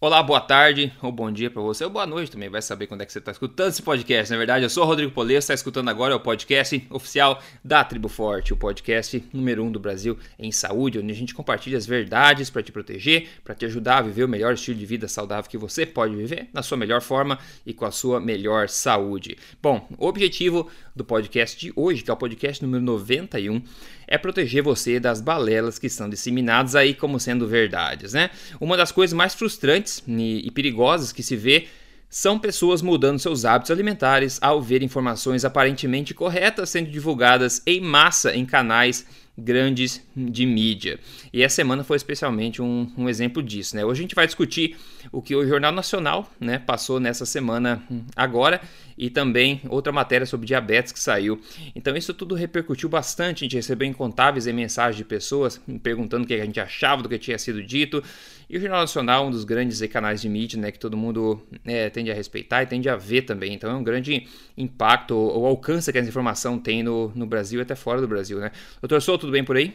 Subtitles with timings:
[0.00, 3.00] Olá, boa tarde, ou bom dia para você, ou boa noite também, vai saber quando
[3.00, 4.30] é que você está escutando esse podcast.
[4.30, 8.08] Na verdade, eu sou o Rodrigo Polesso, está escutando agora o podcast oficial da Tribo
[8.08, 12.48] Forte, o podcast número um do Brasil em saúde, onde a gente compartilha as verdades
[12.48, 15.58] para te proteger, para te ajudar a viver o melhor estilo de vida saudável que
[15.58, 17.36] você pode viver, na sua melhor forma
[17.66, 19.36] e com a sua melhor saúde.
[19.60, 23.60] Bom, o objetivo do podcast de hoje, que é o podcast número 91,
[24.06, 28.30] é proteger você das balelas que são disseminadas aí como sendo verdades, né?
[28.60, 31.68] Uma das coisas mais frustrantes e perigosas que se vê
[32.10, 38.34] são pessoas mudando seus hábitos alimentares ao ver informações aparentemente corretas sendo divulgadas em massa
[38.34, 39.04] em canais
[39.38, 40.98] grandes de mídia.
[41.32, 43.76] E essa semana foi especialmente um, um, exemplo disso.
[43.76, 43.84] Né?
[43.84, 44.76] Hoje a gente vai discutir
[45.12, 48.60] o que o Jornal Nacional né, passou nessa semana hum, agora
[48.96, 51.40] e também outra matéria sobre diabetes que saiu.
[51.76, 56.34] Então isso tudo repercutiu bastante, a gente recebeu incontáveis mensagens de pessoas perguntando o que
[56.34, 58.02] a gente achava do que tinha sido dito.
[58.50, 61.90] E o Jornal Nacional, um dos grandes canais de mídia né, que todo mundo é,
[61.90, 63.52] tende a respeitar e tende a ver também.
[63.52, 67.62] Então é um grande impacto, o alcance que essa informação tem no, no Brasil e
[67.62, 68.38] até fora do Brasil.
[68.38, 68.50] Né?
[68.80, 69.74] Doutor Souto, tudo bem por aí?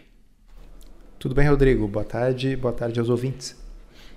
[1.19, 1.87] Tudo bem, Rodrigo.
[1.87, 3.55] Boa tarde, boa tarde aos ouvintes.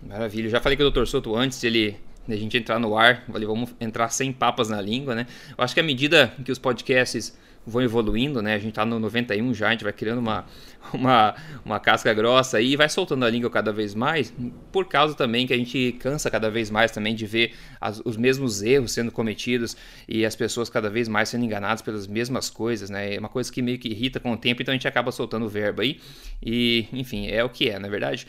[0.03, 0.47] Maravilha.
[0.47, 1.05] Eu já falei com o Dr.
[1.05, 1.97] Souto antes ele
[2.29, 5.27] a gente entrar no ar, vamos entrar sem papas na língua, né?
[5.57, 8.55] Eu acho que à medida que os podcasts vão evoluindo, né?
[8.55, 10.47] A gente tá no 91 já, a gente vai criando uma,
[10.95, 14.33] uma, uma casca grossa e vai soltando a língua cada vez mais,
[14.71, 18.17] por causa também que a gente cansa cada vez mais também de ver as, os
[18.17, 19.77] mesmos erros sendo cometidos
[20.09, 23.17] e as pessoas cada vez mais sendo enganadas pelas mesmas coisas, né?
[23.17, 25.47] É uma coisa que meio que irrita com o tempo, então a gente acaba soltando
[25.47, 26.01] o verbo aí
[26.41, 28.27] e, enfim, é o que é, na é verdade.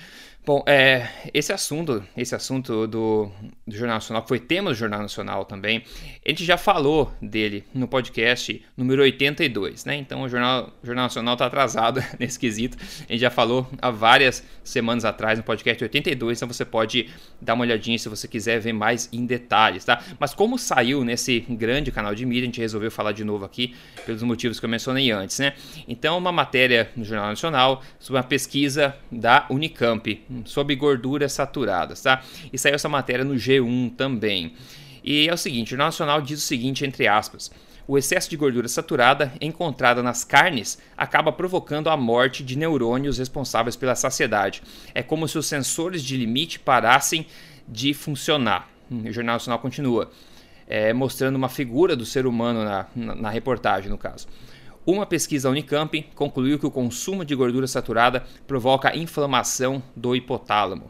[0.47, 3.29] Bom, é, esse assunto, esse assunto do,
[3.67, 5.83] do, Jornal Nacional, foi tema do Jornal Nacional também,
[6.25, 9.97] a gente já falou dele no podcast número 82, né?
[9.97, 12.77] Então o Jornal, o Jornal Nacional está atrasado nesse quesito.
[12.79, 17.09] A gente já falou há várias semanas atrás no podcast 82, então você pode
[17.41, 20.01] dar uma olhadinha se você quiser ver mais em detalhes, tá?
[20.17, 23.75] Mas como saiu nesse grande canal de mídia, a gente resolveu falar de novo aqui
[24.05, 25.55] pelos motivos que eu mencionei antes, né?
[25.89, 32.21] Então, uma matéria no Jornal Nacional sobre uma pesquisa da Unicamp sobre gorduras saturadas, tá?
[32.51, 34.53] E saiu essa matéria no G1 também.
[35.03, 37.49] E é o seguinte, o Nacional diz o seguinte, entre aspas,
[37.87, 43.77] o excesso de gordura saturada encontrada nas carnes acaba provocando a morte de neurônios responsáveis
[43.77, 44.61] pela saciedade.
[44.93, 47.25] É como se os sensores de limite parassem
[47.65, 48.69] de funcionar.
[48.91, 50.11] O Jornal Nacional continua,
[50.67, 54.27] é, mostrando uma figura do ser humano na, na, na reportagem, no caso.
[54.87, 60.89] Uma pesquisa Unicamp concluiu que o consumo de gordura saturada provoca inflamação do hipotálamo.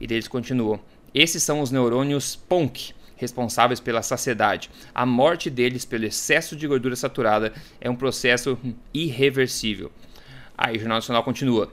[0.00, 0.80] E deles continuam:
[1.12, 4.70] esses são os neurônios PONC, responsáveis pela saciedade.
[4.94, 8.58] A morte deles pelo excesso de gordura saturada é um processo
[8.94, 9.92] irreversível.
[10.56, 11.70] Aí o Jornal Nacional continua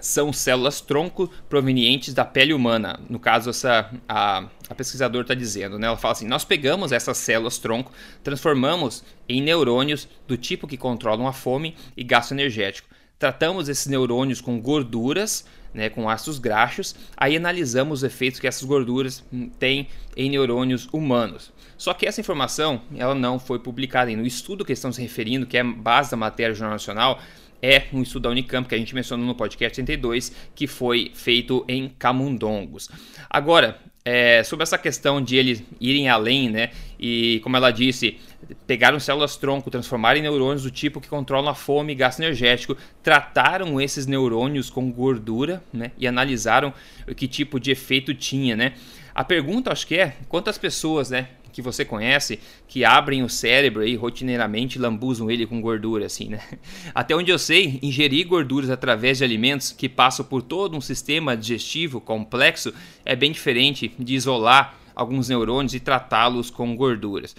[0.00, 3.00] são células tronco provenientes da pele humana.
[3.08, 5.86] No caso, essa a, a pesquisadora está dizendo, né?
[5.86, 7.92] Ela fala assim: nós pegamos essas células tronco,
[8.22, 12.88] transformamos em neurônios do tipo que controlam a fome e gasto energético.
[13.18, 18.64] Tratamos esses neurônios com gorduras, né, com ácidos graxos, aí analisamos os efeitos que essas
[18.64, 21.52] gorduras hum, têm em neurônios humanos.
[21.78, 25.58] Só que essa informação ela não foi publicada no estudo que estão se referindo, que
[25.58, 27.20] é base da matéria do Jornal Nacional
[27.62, 31.64] é um estudo da Unicamp que a gente mencionou no podcast 32, que foi feito
[31.68, 32.88] em camundongos.
[33.28, 36.70] Agora, é, sobre essa questão de eles irem além, né?
[36.96, 38.18] E como ela disse,
[38.64, 42.76] pegaram células tronco, transformaram em neurônios do tipo que controlam a fome e gasto energético,
[43.02, 45.90] trataram esses neurônios com gordura, né?
[45.98, 46.72] E analisaram
[47.16, 48.74] que tipo de efeito tinha, né?
[49.12, 53.80] A pergunta acho que é quantas pessoas, né, que você conhece que abrem o cérebro
[53.80, 56.42] aí rotineiramente lambuzam ele com gordura, assim, né?
[56.94, 61.34] Até onde eu sei, ingerir gorduras através de alimentos que passam por todo um sistema
[61.34, 62.74] digestivo complexo
[63.06, 67.34] é bem diferente de isolar alguns neurônios e tratá-los com gorduras.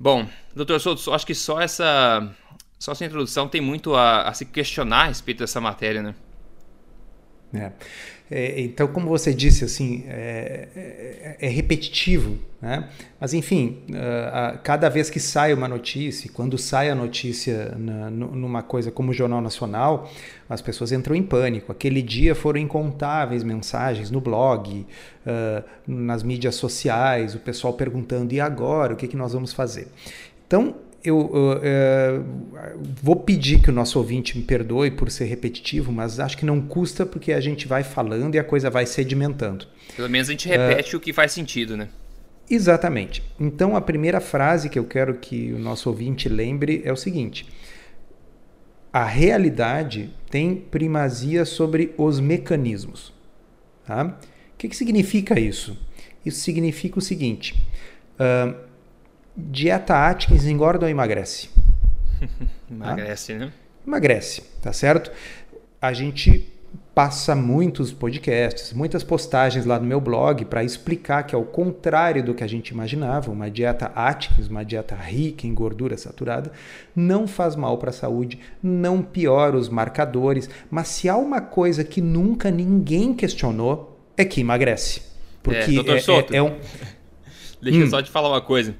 [0.00, 2.28] Bom, doutor Souto, acho que só essa,
[2.76, 6.14] só essa introdução tem muito a, a se questionar a respeito dessa matéria, né?
[7.54, 7.70] É.
[8.30, 12.88] É, então, como você disse, assim, é, é, é repetitivo, né?
[13.20, 18.62] Mas, enfim, uh, cada vez que sai uma notícia, quando sai a notícia na, numa
[18.62, 20.10] coisa como o Jornal Nacional,
[20.48, 21.70] as pessoas entram em pânico.
[21.70, 24.86] Aquele dia foram incontáveis mensagens no blog,
[25.26, 29.88] uh, nas mídias sociais, o pessoal perguntando, e agora, o que, que nós vamos fazer?
[30.46, 30.74] Então,
[31.04, 32.24] eu uh,
[33.02, 36.62] vou pedir que o nosso ouvinte me perdoe por ser repetitivo, mas acho que não
[36.62, 39.66] custa porque a gente vai falando e a coisa vai sedimentando.
[39.94, 41.88] Pelo menos a gente repete uh, o que faz sentido, né?
[42.48, 43.22] Exatamente.
[43.38, 47.46] Então a primeira frase que eu quero que o nosso ouvinte lembre é o seguinte:
[48.90, 53.12] a realidade tem primazia sobre os mecanismos.
[53.86, 54.18] Tá?
[54.54, 55.76] O que, que significa isso?
[56.24, 57.54] Isso significa o seguinte:
[58.18, 58.54] uh,
[59.36, 61.50] dieta Atkins engorda ou emagrece?
[62.70, 63.38] emagrece, tá?
[63.38, 63.52] né?
[63.86, 65.10] Emagrece, tá certo?
[65.80, 66.50] A gente
[66.94, 72.32] passa muitos podcasts, muitas postagens lá no meu blog para explicar que, ao contrário do
[72.32, 76.52] que a gente imaginava, uma dieta Atkins, uma dieta rica em gordura saturada,
[76.94, 81.82] não faz mal para a saúde, não piora os marcadores, mas se há uma coisa
[81.82, 85.02] que nunca ninguém questionou, é que emagrece.
[85.42, 86.56] Porque é, é, é, é um...
[87.60, 87.82] Deixa hum.
[87.82, 88.74] eu só te falar uma coisa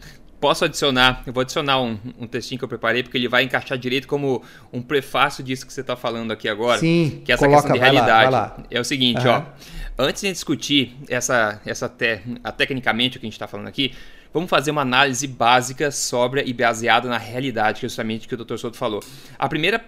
[0.44, 3.79] posso adicionar, eu vou adicionar um, um, textinho que eu preparei, porque ele vai encaixar
[3.79, 6.79] direito como um prefácio disso que você está falando aqui agora.
[6.79, 8.31] Sim, que é essa coloca, questão de realidade.
[8.31, 8.64] Lá, lá.
[8.70, 9.32] É o seguinte, uhum.
[9.32, 9.43] ó.
[9.99, 13.94] Antes de discutir essa, essa te, a, tecnicamente o que a gente está falando aqui,
[14.35, 18.35] vamos fazer uma análise básica, sóbria e baseada na realidade, que é justamente o que
[18.35, 18.58] o Dr.
[18.58, 19.02] Soto falou.
[19.38, 19.82] A primeira,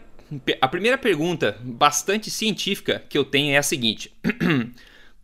[0.59, 4.11] a primeira pergunta, bastante científica, que eu tenho é a seguinte.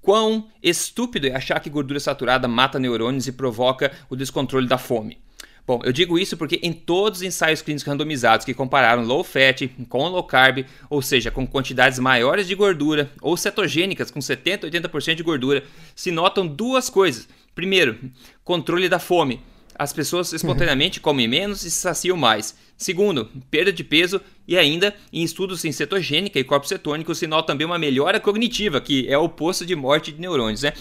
[0.03, 5.17] Quão estúpido é achar que gordura saturada mata neurônios e provoca o descontrole da fome?
[5.65, 9.69] Bom, eu digo isso porque em todos os ensaios clínicos randomizados que compararam low fat
[9.89, 15.15] com low carb, ou seja, com quantidades maiores de gordura, ou cetogênicas com 70 80%
[15.15, 15.63] de gordura,
[15.95, 17.29] se notam duas coisas.
[17.55, 17.97] Primeiro,
[18.43, 19.41] controle da fome.
[19.75, 22.55] As pessoas espontaneamente comem menos e se saciam mais.
[22.77, 27.49] Segundo, perda de peso e ainda em estudos em cetogênica e corpos cetônicos se nota
[27.49, 30.73] também uma melhora cognitiva, que é o oposto de morte de neurônios, né?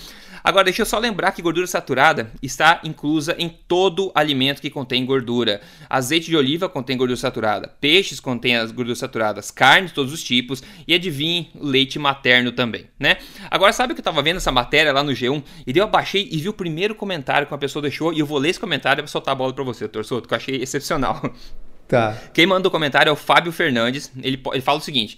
[0.44, 5.06] Agora, deixa eu só lembrar que gordura saturada está inclusa em todo alimento que contém
[5.06, 5.62] gordura.
[5.90, 10.24] Azeite de oliva contém gordura saturada, peixes contêm as gorduras saturadas, carne de todos os
[10.24, 13.18] tipos e adivinhe, leite materno também, né?
[13.50, 16.38] Agora, sabe que eu estava vendo essa matéria lá no G1 e eu abaixei e
[16.38, 19.12] vi o primeiro comentário que uma pessoa deixou e eu vou ler esse comentário para
[19.12, 21.22] soltar a bola para você, Torçoto, que eu achei excepcional.
[21.88, 22.18] Tá.
[22.34, 24.14] Quem manda o comentário é o Fábio Fernandes.
[24.24, 25.18] Ele, ele fala o seguinte: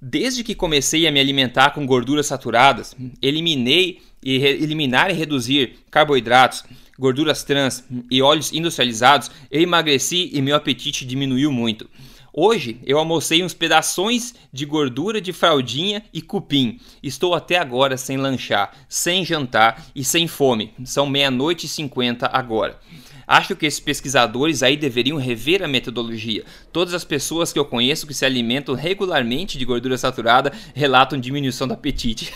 [0.00, 6.64] Desde que comecei a me alimentar com gorduras saturadas, eliminei e eliminar e reduzir carboidratos,
[6.98, 11.88] gorduras trans e óleos industrializados, eu emagreci e meu apetite diminuiu muito.
[12.32, 16.80] Hoje eu almocei uns pedaços de gordura de fraldinha e cupim.
[17.00, 20.74] Estou até agora sem lanchar, sem jantar e sem fome.
[20.84, 22.78] São meia-noite e cinquenta agora.
[23.26, 26.44] Acho que esses pesquisadores aí deveriam rever a metodologia.
[26.72, 31.66] Todas as pessoas que eu conheço que se alimentam regularmente de gordura saturada relatam diminuição
[31.66, 32.32] do apetite.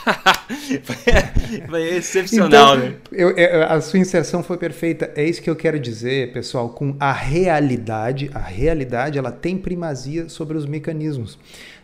[1.68, 2.96] foi, excepcional, então, né?
[3.12, 5.12] Eu, eu, a sua inserção foi perfeita.
[5.14, 8.28] É isso que eu quero dizer, pessoal, com a realidade.
[8.34, 11.38] A realidade ela tem primazia sobre os mecanismos.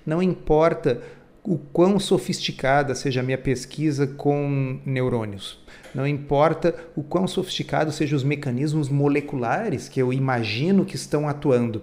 [0.05, 1.01] Não importa
[1.45, 5.65] o quão sofisticada seja a minha pesquisa com neurônios
[5.95, 11.83] não importa o quão sofisticados sejam os mecanismos moleculares que eu imagino que estão atuando.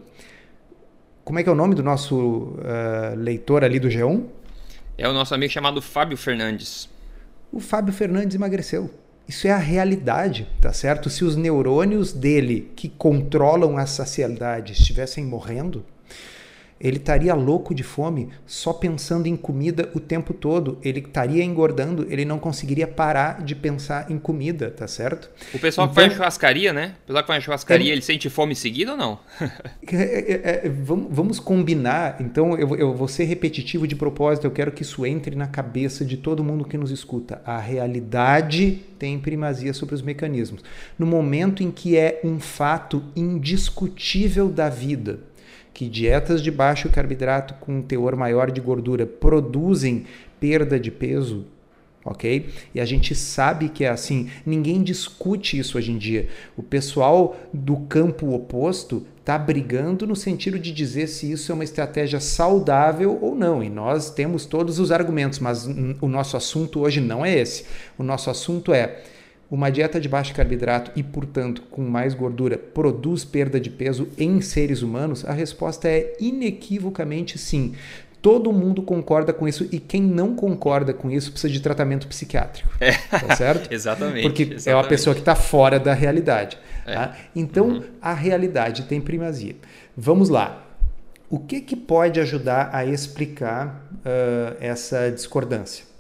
[1.24, 4.26] Como é que é o nome do nosso uh, leitor ali do G1?
[4.98, 6.90] É o nosso amigo chamado Fábio Fernandes.
[7.52, 8.90] O Fábio Fernandes emagreceu.
[9.28, 11.10] Isso é a realidade, tá certo?
[11.10, 15.86] Se os neurônios dele que controlam a saciedade estivessem morrendo,
[16.84, 20.78] ele estaria louco de fome só pensando em comida o tempo todo.
[20.84, 25.32] Ele estaria engordando, ele não conseguiria parar de pensar em comida, tá certo?
[25.54, 26.96] O pessoal então, que vai então churrascaria, né?
[27.04, 29.20] O pessoal que vai churrascaria, é, ele sente fome seguida ou não?
[29.94, 32.18] É, é, é, vamos, vamos, combinar.
[32.20, 36.04] Então, eu, eu vou ser repetitivo de propósito, eu quero que isso entre na cabeça
[36.04, 37.42] de todo mundo que nos escuta.
[37.46, 40.64] A realidade tem primazia sobre os mecanismos.
[40.98, 45.20] No momento em que é um fato indiscutível da vida,
[45.74, 50.06] que dietas de baixo carboidrato com teor maior de gordura produzem
[50.40, 51.46] perda de peso,
[52.06, 52.50] ok?
[52.76, 54.30] E a gente sabe que é assim.
[54.46, 56.28] Ninguém discute isso hoje em dia.
[56.56, 61.64] O pessoal do campo oposto está brigando no sentido de dizer se isso é uma
[61.64, 63.64] estratégia saudável ou não.
[63.64, 67.66] E nós temos todos os argumentos, mas o nosso assunto hoje não é esse.
[67.98, 69.02] O nosso assunto é
[69.54, 74.42] uma dieta de baixo carboidrato e, portanto, com mais gordura produz perda de peso em
[74.42, 75.24] seres humanos?
[75.26, 77.76] A resposta é inequivocamente sim.
[78.20, 82.68] Todo mundo concorda com isso e quem não concorda com isso precisa de tratamento psiquiátrico.
[82.80, 82.94] É.
[82.94, 83.70] Tá certo?
[83.72, 84.24] exatamente.
[84.24, 84.70] Porque exatamente.
[84.70, 86.58] é uma pessoa que está fora da realidade.
[86.84, 86.96] É.
[86.96, 87.16] Tá?
[87.36, 87.84] Então, uhum.
[88.02, 89.56] a realidade tem primazia.
[89.96, 90.66] Vamos lá.
[91.30, 95.93] O que, que pode ajudar a explicar uh, essa discordância?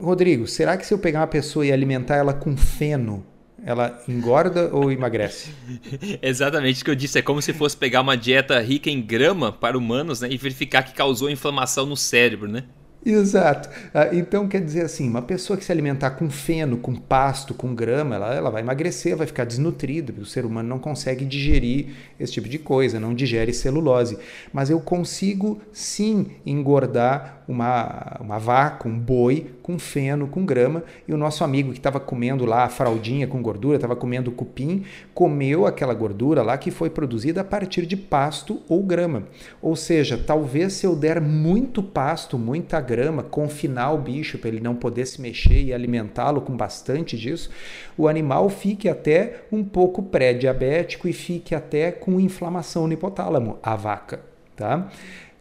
[0.00, 3.24] Rodrigo, será que se eu pegar uma pessoa e alimentar ela com feno,
[3.64, 5.50] ela engorda ou emagrece?
[6.20, 7.18] Exatamente o que eu disse.
[7.18, 10.82] É como se fosse pegar uma dieta rica em grama para humanos né, e verificar
[10.82, 12.64] que causou inflamação no cérebro, né?
[13.04, 13.68] Exato.
[13.92, 17.74] Ah, então quer dizer assim, uma pessoa que se alimentar com feno, com pasto, com
[17.74, 21.88] grama, ela, ela vai emagrecer, vai ficar desnutrida, porque o ser humano não consegue digerir
[22.18, 24.18] esse tipo de coisa, não digere celulose.
[24.52, 31.12] Mas eu consigo sim engordar uma, uma vaca, um boi com feno, com grama, e
[31.12, 35.66] o nosso amigo que estava comendo lá a fraldinha com gordura, estava comendo cupim, comeu
[35.66, 39.24] aquela gordura lá que foi produzida a partir de pasto ou grama.
[39.62, 44.60] Ou seja, talvez se eu der muito pasto, muita grama, confinar o bicho para ele
[44.60, 47.50] não poder se mexer e alimentá-lo com bastante disso,
[47.96, 53.76] o animal fique até um pouco pré-diabético e fique até com inflamação no hipotálamo, a
[53.76, 54.20] vaca.
[54.56, 54.88] Tá?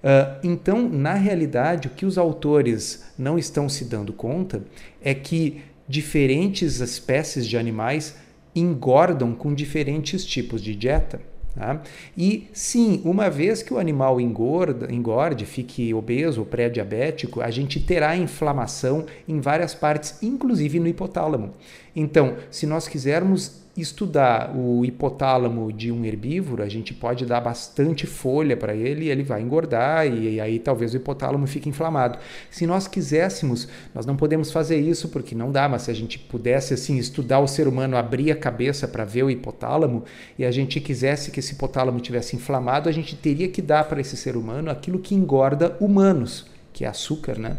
[0.04, 4.62] Uh, então, na realidade, o que os autores não estão se dando conta
[5.02, 8.16] é que diferentes espécies de animais
[8.54, 11.22] engordam com diferentes tipos de dieta.
[11.56, 11.82] Tá?
[12.18, 17.80] E sim, uma vez que o animal engorda, engorde, fique obeso ou pré-diabético, a gente
[17.80, 21.54] terá inflamação em várias partes, inclusive no hipotálamo.
[21.96, 28.06] Então, se nós quisermos estudar o hipotálamo de um herbívoro, a gente pode dar bastante
[28.06, 32.20] folha para ele e ele vai engordar e, e, aí talvez o hipotálamo fique inflamado.
[32.52, 36.20] Se nós quiséssemos, nós não podemos fazer isso porque não dá, mas se a gente
[36.20, 40.04] pudesse assim estudar o ser humano, abrir a cabeça para ver o hipotálamo
[40.38, 44.00] e a gente quisesse que esse hipotálamo tivesse inflamado, a gente teria que dar para
[44.00, 47.58] esse ser humano aquilo que engorda humanos, que é açúcar, né?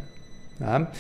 [0.60, 0.92] Tá?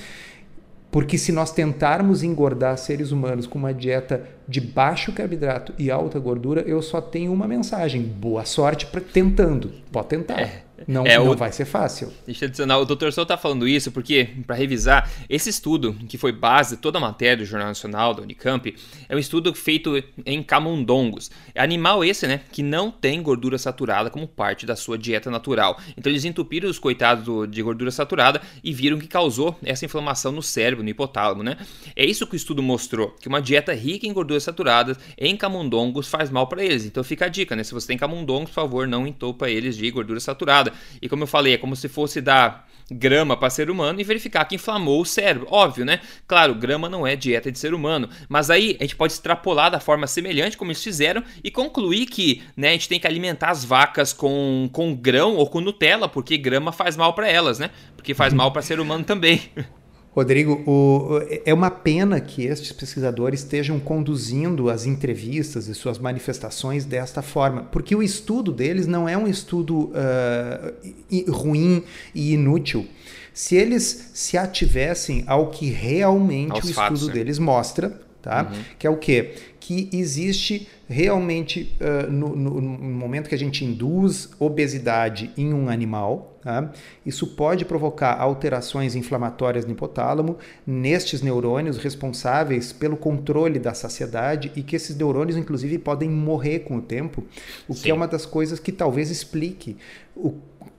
[0.94, 6.20] Porque se nós tentarmos engordar seres humanos com uma dieta de baixo carboidrato e alta
[6.20, 9.72] gordura, eu só tenho uma mensagem: boa sorte para tentando.
[9.90, 10.40] Pode tentar.
[10.40, 10.63] É.
[10.86, 12.12] Não, é, não o, vai ser fácil.
[12.26, 13.10] Deixa eu adicionar, o Dr.
[13.10, 17.00] Sou está falando isso porque, para revisar, esse estudo, que foi base de toda a
[17.00, 18.74] matéria do Jornal Nacional da Unicamp,
[19.08, 21.30] é um estudo feito em camundongos.
[21.54, 25.78] É animal esse, né, que não tem gordura saturada como parte da sua dieta natural.
[25.96, 30.32] Então eles entupiram os coitados do, de gordura saturada e viram que causou essa inflamação
[30.32, 31.56] no cérebro, no hipotálamo, né?
[31.94, 36.08] É isso que o estudo mostrou, que uma dieta rica em gorduras saturadas em camundongos
[36.08, 36.84] faz mal para eles.
[36.84, 37.62] Então fica a dica, né?
[37.62, 40.63] Se você tem camundongos, por favor, não entopa eles de gordura saturada.
[41.00, 44.44] E como eu falei, é como se fosse dar grama para ser humano e verificar
[44.44, 45.46] que inflamou o cérebro.
[45.50, 46.00] Óbvio, né?
[46.26, 49.80] Claro, grama não é dieta de ser humano, mas aí a gente pode extrapolar da
[49.80, 53.64] forma semelhante como eles fizeram e concluir que, né, a gente tem que alimentar as
[53.64, 57.70] vacas com, com grão ou com Nutella, porque grama faz mal para elas, né?
[57.96, 59.40] Porque faz mal para ser humano também.
[60.14, 66.84] Rodrigo, o, é uma pena que estes pesquisadores estejam conduzindo as entrevistas e suas manifestações
[66.84, 71.82] desta forma, porque o estudo deles não é um estudo uh, ruim
[72.14, 72.86] e inútil.
[73.32, 77.14] Se eles se ativessem ao que realmente Aos o estudo fatos, né?
[77.14, 78.48] deles mostra, tá?
[78.48, 78.62] Uhum.
[78.78, 79.34] Que é o quê?
[79.58, 85.68] Que existe realmente uh, no, no, no, momento que a gente induz obesidade em um
[85.68, 86.70] animal, tá?
[87.04, 90.36] isso pode provocar alterações inflamatórias no hipotálamo,
[90.66, 96.76] nestes neurônios responsáveis pelo controle da saciedade e que esses neurônios, inclusive, podem morrer com
[96.76, 97.24] o tempo,
[97.66, 97.82] o Sim.
[97.82, 99.76] que é uma das coisas que talvez explique
[100.14, 100.34] o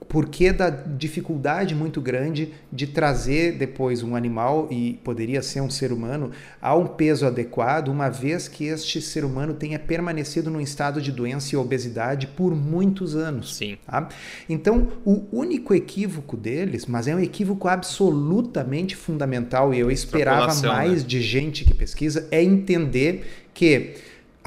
[0.08, 5.92] porquê da dificuldade muito grande de trazer depois um animal, e poderia ser um ser
[5.92, 11.00] humano, a um peso adequado, uma vez que este ser humano tenha permanecido num estado
[11.00, 13.56] de doença e obesidade por muitos anos.
[13.56, 13.78] Sim.
[13.86, 14.08] Tá?
[14.48, 21.02] Então, o único equívoco deles, mas é um equívoco absolutamente fundamental, e eu esperava mais
[21.02, 21.08] né?
[21.08, 23.94] de gente que pesquisa, é entender que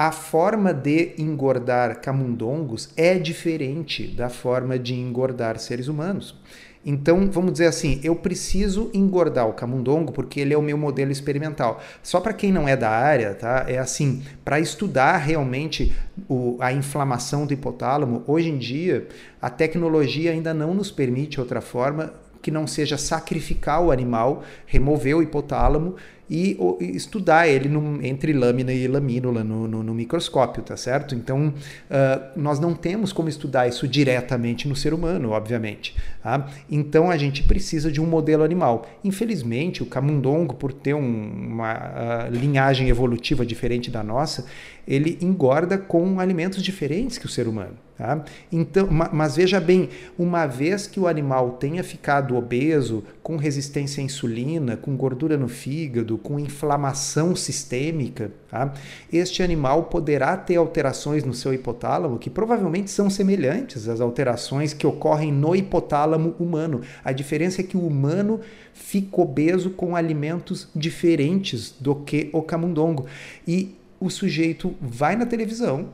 [0.00, 6.34] a forma de engordar camundongos é diferente da forma de engordar seres humanos.
[6.82, 11.12] Então, vamos dizer assim, eu preciso engordar o camundongo porque ele é o meu modelo
[11.12, 11.82] experimental.
[12.02, 13.66] Só para quem não é da área, tá?
[13.68, 15.94] É assim, para estudar realmente
[16.26, 19.06] o, a inflamação do hipotálamo, hoje em dia
[19.42, 22.10] a tecnologia ainda não nos permite outra forma
[22.42, 25.96] que não seja sacrificar o animal, remover o hipotálamo
[26.30, 31.12] e, e estudar ele no, entre lâmina e lamínula no, no, no, microscópio, tá certo?
[31.14, 35.96] Então, uh, nós não temos como estudar isso diretamente no ser humano, obviamente.
[36.22, 36.48] Tá?
[36.70, 38.88] Então, a gente precisa de um modelo animal.
[39.02, 44.46] Infelizmente, o camundongo, por ter um, uma uh, linhagem evolutiva diferente da nossa,
[44.90, 47.76] ele engorda com alimentos diferentes que o ser humano.
[47.96, 48.24] Tá?
[48.50, 54.04] Então, mas veja bem, uma vez que o animal tenha ficado obeso, com resistência à
[54.04, 58.72] insulina, com gordura no fígado, com inflamação sistêmica, tá?
[59.12, 64.86] este animal poderá ter alterações no seu hipotálamo que provavelmente são semelhantes às alterações que
[64.86, 66.80] ocorrem no hipotálamo humano.
[67.04, 68.40] A diferença é que o humano
[68.72, 73.04] fica obeso com alimentos diferentes do que o camundongo.
[73.46, 75.90] E o sujeito vai na televisão,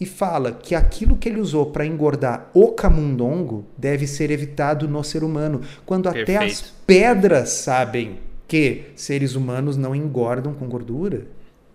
[0.00, 5.04] e fala que aquilo que ele usou para engordar o camundongo deve ser evitado no
[5.04, 6.36] ser humano, quando Perfeito.
[6.36, 8.18] até as pedras sabem
[8.48, 11.26] que seres humanos não engordam com gordura.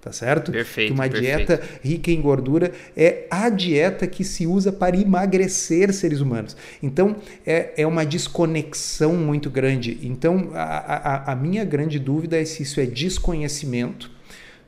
[0.01, 0.51] tá certo?
[0.51, 0.87] Perfeito.
[0.87, 1.47] Que uma perfeito.
[1.47, 6.55] dieta rica em gordura é a dieta que se usa para emagrecer seres humanos.
[6.81, 9.97] Então é, é uma desconexão muito grande.
[10.03, 14.11] Então a, a, a minha grande dúvida é se isso é desconhecimento.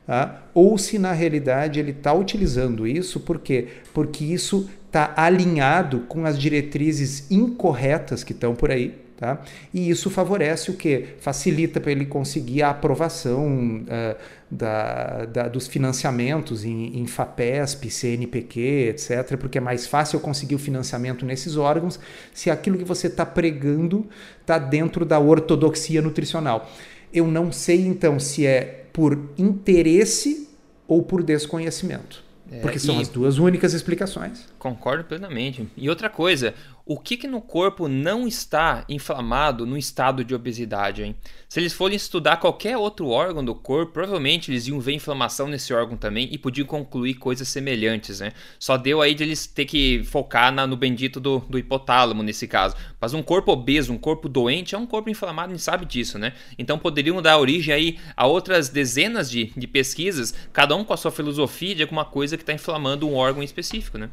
[0.06, 0.42] Tá?
[0.52, 3.68] Ou se na realidade ele está utilizando isso, por quê?
[3.94, 9.40] Porque isso está alinhado com as diretrizes incorretas que estão por aí, Tá?
[9.72, 11.10] E isso favorece o que?
[11.20, 14.16] Facilita para ele conseguir a aprovação uh,
[14.50, 20.58] da, da, dos financiamentos em, em FAPESP, CNPq, etc., porque é mais fácil conseguir o
[20.58, 22.00] financiamento nesses órgãos
[22.34, 24.08] se aquilo que você está pregando
[24.40, 26.68] está dentro da ortodoxia nutricional.
[27.12, 30.48] Eu não sei então se é por interesse
[30.86, 32.22] ou por desconhecimento.
[32.50, 34.46] É, porque são as duas únicas explicações.
[34.58, 35.66] Concordo plenamente.
[35.74, 36.54] E outra coisa,
[36.84, 41.14] o que, que no corpo não está inflamado no estado de obesidade, hein?
[41.48, 45.72] Se eles forem estudar qualquer outro órgão do corpo, provavelmente eles iam ver inflamação nesse
[45.72, 48.32] órgão também e podiam concluir coisas semelhantes, né?
[48.58, 52.48] Só deu aí de eles ter que focar na, no bendito do, do hipotálamo nesse
[52.48, 52.74] caso.
[53.00, 56.32] Mas um corpo obeso, um corpo doente, é um corpo inflamado, gente sabe disso, né?
[56.58, 60.96] Então poderiam dar origem aí a outras dezenas de, de pesquisas, cada um com a
[60.96, 64.10] sua filosofia de alguma coisa que está inflamando um órgão específico, né?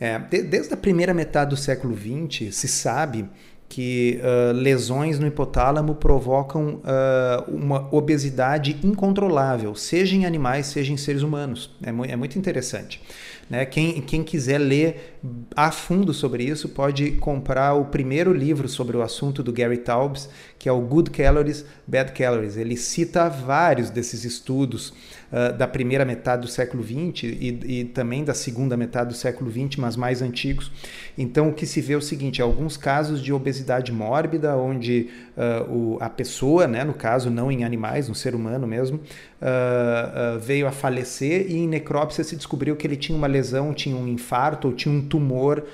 [0.00, 3.28] É, de, desde a primeira metade do século XX, se sabe
[3.68, 10.96] que uh, lesões no hipotálamo provocam uh, uma obesidade incontrolável, seja em animais, seja em
[10.96, 11.70] seres humanos.
[11.82, 13.02] É, mu é muito interessante.
[13.48, 13.66] Né?
[13.66, 15.18] Quem, quem quiser ler
[15.54, 20.30] a fundo sobre isso pode comprar o primeiro livro sobre o assunto do Gary Taubes,
[20.58, 22.56] que é o Good Calories, Bad Calories.
[22.56, 24.94] Ele cita vários desses estudos
[25.32, 29.50] uh, da primeira metade do século XX e, e, também da segunda metade do século
[29.50, 30.70] XX, mas mais antigos.
[31.16, 35.72] Então, o que se vê é o seguinte: alguns casos de obesidade mórbida, onde uh,
[35.72, 40.66] o, a pessoa, né, no caso, não em animais, no ser humano mesmo, uh, veio
[40.66, 44.68] a falecer e em necrópsia se descobriu que ele tinha uma lesão, tinha um infarto
[44.68, 45.64] ou tinha um tumor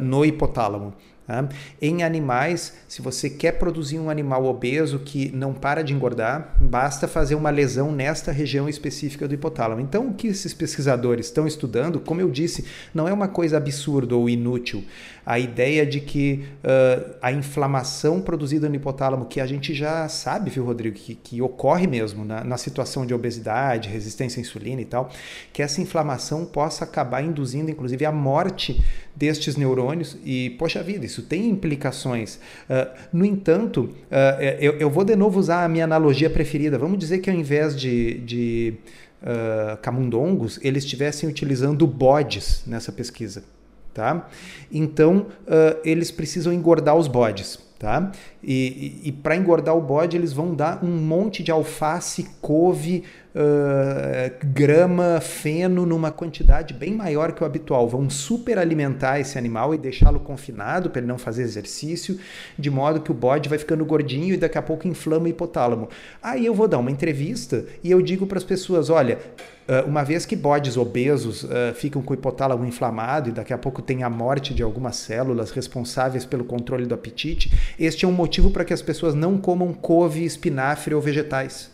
[0.00, 0.92] no hipotálamo.
[1.28, 1.46] Tá?
[1.78, 7.06] Em animais, se você quer produzir um animal obeso que não para de engordar, basta
[7.06, 9.82] fazer uma lesão nesta região específica do hipotálamo.
[9.82, 14.16] Então, o que esses pesquisadores estão estudando, como eu disse, não é uma coisa absurda
[14.16, 14.82] ou inútil.
[15.30, 20.48] A ideia de que uh, a inflamação produzida no hipotálamo, que a gente já sabe,
[20.48, 24.86] viu, Rodrigo, que, que ocorre mesmo na, na situação de obesidade, resistência à insulina e
[24.86, 25.10] tal,
[25.52, 28.82] que essa inflamação possa acabar induzindo, inclusive, a morte
[29.14, 32.36] destes neurônios e, poxa vida, isso tem implicações.
[32.36, 36.78] Uh, no entanto, uh, eu, eu, vou de novo usar a minha analogia preferida.
[36.78, 38.74] Vamos dizer que ao invés de, de
[39.22, 43.57] uh, camundongos, eles estivessem utilizando bodes nessa pesquisa.
[43.98, 44.28] Tá?
[44.70, 45.26] Então,
[45.82, 47.58] eles precisam engordar os bodes.
[47.76, 48.12] Tá?
[48.42, 53.04] E, e, e para engordar o bode, eles vão dar um monte de alface, couve,
[53.34, 57.88] uh, grama, feno numa quantidade bem maior que o habitual.
[57.88, 62.18] Vão superalimentar esse animal e deixá-lo confinado para ele não fazer exercício,
[62.58, 65.88] de modo que o bode vai ficando gordinho e daqui a pouco inflama o hipotálamo.
[66.20, 69.18] Aí eu vou dar uma entrevista e eu digo para as pessoas: olha,
[69.86, 73.82] uma vez que bodes obesos uh, ficam com o hipotálamo inflamado e daqui a pouco
[73.82, 78.50] tem a morte de algumas células responsáveis pelo controle do apetite, este é um motivo
[78.50, 81.70] para que as pessoas não comam couve, espinafre ou vegetais.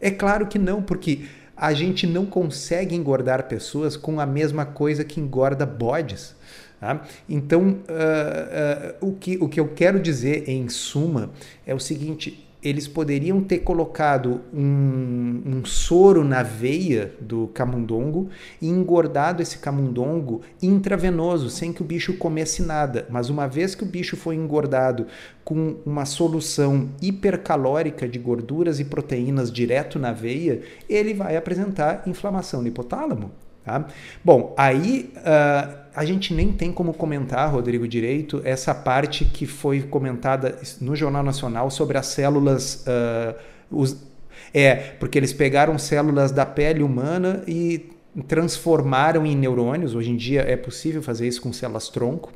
[0.00, 1.26] É claro que não, porque
[1.56, 6.34] a gente não consegue engordar pessoas com a mesma coisa que engorda bodes.
[6.80, 7.02] Tá?
[7.28, 11.30] Então, uh, uh, o, que, o que eu quero dizer em suma
[11.64, 18.66] é o seguinte: eles poderiam ter colocado um, um, soro na veia do camundongo e
[18.66, 23.06] engordado esse camundongo intravenoso, sem que o bicho comesse nada.
[23.10, 25.06] Mas uma vez que o bicho foi engordado
[25.44, 32.62] com uma solução hipercalórica de gorduras e proteínas direto na veia, ele vai apresentar inflamação
[32.62, 33.43] no hipotálamo.
[33.64, 33.86] Tá?
[34.24, 35.12] Bom, aí.
[35.18, 40.96] Uh, a gente nem tem como comentar, Rodrigo, direito, essa parte que foi comentada no
[40.96, 42.84] Jornal Nacional sobre as células.
[42.84, 43.34] Uh,
[43.70, 43.96] os,
[44.52, 47.90] é, porque eles pegaram células da pele humana e
[48.26, 49.94] transformaram em neurônios.
[49.94, 52.32] Hoje em dia é possível fazer isso com células tronco.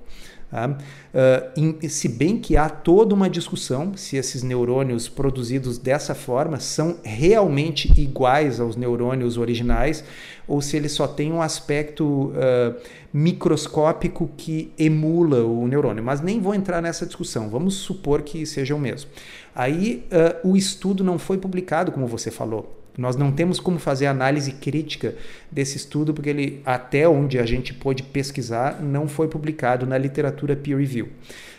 [0.50, 0.66] Tá?
[0.66, 6.96] Uh, se bem que há toda uma discussão se esses neurônios produzidos dessa forma são
[7.02, 10.02] realmente iguais aos neurônios originais
[10.46, 12.74] ou se eles só têm um aspecto uh,
[13.12, 16.02] microscópico que emula o neurônio.
[16.02, 19.10] Mas nem vou entrar nessa discussão, vamos supor que seja o mesmo.
[19.54, 20.06] Aí
[20.44, 22.77] uh, o estudo não foi publicado, como você falou.
[22.98, 25.14] Nós não temos como fazer análise crítica
[25.52, 30.56] desse estudo, porque ele, até onde a gente pôde pesquisar, não foi publicado na literatura
[30.56, 31.08] peer review.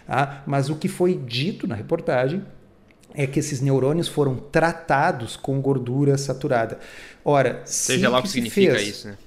[0.05, 2.43] Ah, mas o que foi dito na reportagem
[3.13, 6.77] é que esses neurônios foram tratados com gordura saturada.
[7.23, 9.17] Ora, seja lá o que, significa fez, isso, né?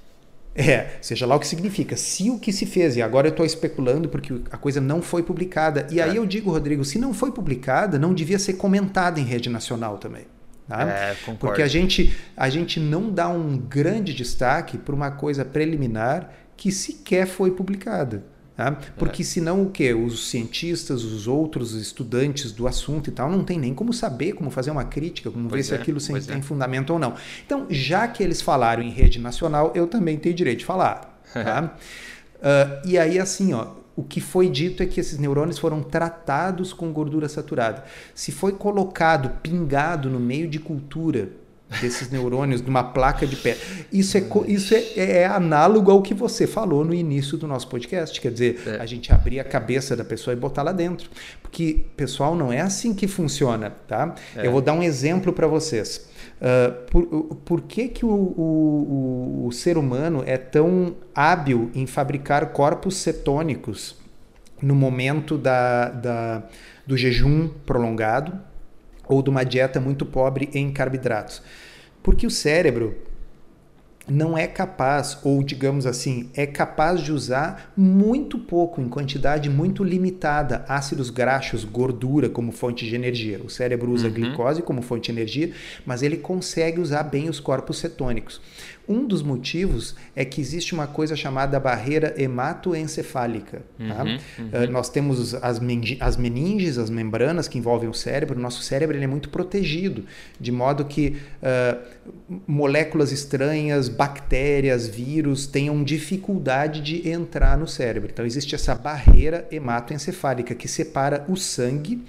[0.55, 1.97] É, seja lá o que significa.
[1.97, 5.23] Se o que se fez, e agora eu estou especulando porque a coisa não foi
[5.23, 5.87] publicada.
[5.89, 6.03] E é.
[6.03, 9.97] aí eu digo, Rodrigo, se não foi publicada, não devia ser comentada em rede nacional
[9.97, 10.27] também.
[10.67, 10.83] Tá?
[10.83, 16.31] É, porque a gente, a gente não dá um grande destaque para uma coisa preliminar
[16.55, 18.23] que sequer foi publicada.
[18.55, 18.71] Tá?
[18.97, 19.25] Porque é.
[19.25, 19.93] senão o que?
[19.93, 24.51] Os cientistas, os outros estudantes do assunto e tal, não tem nem como saber como
[24.51, 26.41] fazer uma crítica, como pois ver é, se aquilo tem é.
[26.41, 27.15] fundamento ou não.
[27.45, 31.11] Então, já que eles falaram em rede nacional, eu também tenho direito de falar.
[31.33, 31.75] Tá?
[32.37, 36.73] uh, e aí, assim, ó, o que foi dito é que esses neurônios foram tratados
[36.73, 37.83] com gordura saturada.
[38.15, 41.29] Se foi colocado, pingado no meio de cultura
[41.81, 43.57] desses neurônios numa placa de pé.
[43.91, 48.19] Isso, é, isso é, é, análogo ao que você falou no início do nosso podcast.
[48.19, 48.81] Quer dizer, é.
[48.81, 51.09] a gente abrir a cabeça da pessoa e botar lá dentro.
[51.41, 53.71] Porque, pessoal, não é assim que funciona.
[53.87, 54.15] Tá?
[54.35, 54.45] É.
[54.45, 56.12] Eu vou dar um exemplo para vocês.
[56.43, 57.05] Uh, por,
[57.45, 63.95] por que, que o, o, o, ser humano é tão hábil em fabricar corpos cetônicos
[64.61, 66.43] no momento da, da,
[66.85, 68.37] do jejum prolongado
[69.07, 71.41] ou de uma dieta muito pobre em carboidratos?
[72.03, 72.97] Porque o cérebro
[74.07, 79.83] não é capaz, ou digamos assim, é capaz de usar muito pouco, em quantidade muito
[79.83, 83.39] limitada, ácidos graxos, gordura como fonte de energia.
[83.43, 84.13] O cérebro usa uhum.
[84.13, 85.51] glicose como fonte de energia,
[85.85, 88.41] mas ele consegue usar bem os corpos cetônicos.
[88.87, 93.61] Um dos motivos é que existe uma coisa chamada barreira hematoencefálica.
[93.77, 94.03] Tá?
[94.03, 94.47] Uhum, uhum.
[94.47, 95.59] Uh, nós temos as,
[96.01, 98.39] as meninges, as membranas que envolvem o cérebro.
[98.39, 100.05] Nosso cérebro ele é muito protegido,
[100.39, 101.79] de modo que uh,
[102.45, 108.09] moléculas estranhas, bactérias, vírus tenham dificuldade de entrar no cérebro.
[108.11, 112.03] Então existe essa barreira hematoencefálica que separa o sangue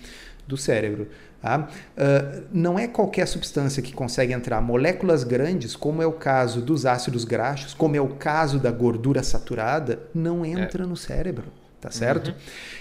[0.47, 1.09] do cérebro.
[1.45, 1.69] Tá?
[1.69, 4.63] Uh, não é qualquer substância que consegue entrar.
[4.63, 9.23] Moléculas grandes, como é o caso dos ácidos graxos, como é o caso da gordura
[9.23, 10.87] saturada, não entra é.
[10.87, 11.45] no cérebro
[11.85, 12.29] tá certo?
[12.29, 12.35] Uhum.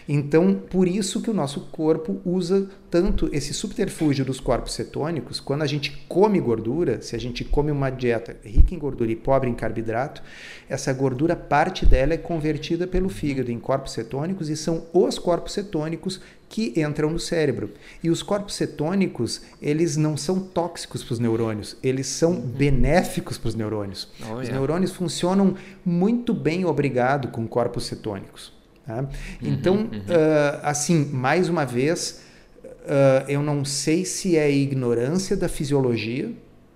[0.08, 5.62] Então, por isso que o nosso corpo usa tanto esse subterfúgio dos corpos cetônicos, quando
[5.62, 9.50] a gente come gordura, se a gente come uma dieta rica em gordura e pobre
[9.50, 10.24] em carboidrato,
[10.70, 15.52] essa gordura, parte dela é convertida pelo fígado em corpos cetônicos e são os corpos
[15.52, 17.72] cetônicos que entram no cérebro.
[18.02, 22.40] E os corpos cetônicos, eles não são tóxicos para os neurônios, eles são uhum.
[22.40, 24.08] benéficos para os neurônios.
[24.22, 24.54] Oh, os yeah.
[24.54, 28.53] neurônios funcionam muito bem, obrigado, com corpos cetônicos.
[28.86, 29.00] Tá?
[29.02, 29.08] Uhum,
[29.42, 29.86] então, uhum.
[29.86, 32.22] Uh, assim, mais uma vez,
[32.64, 36.32] uh, eu não sei se é ignorância da fisiologia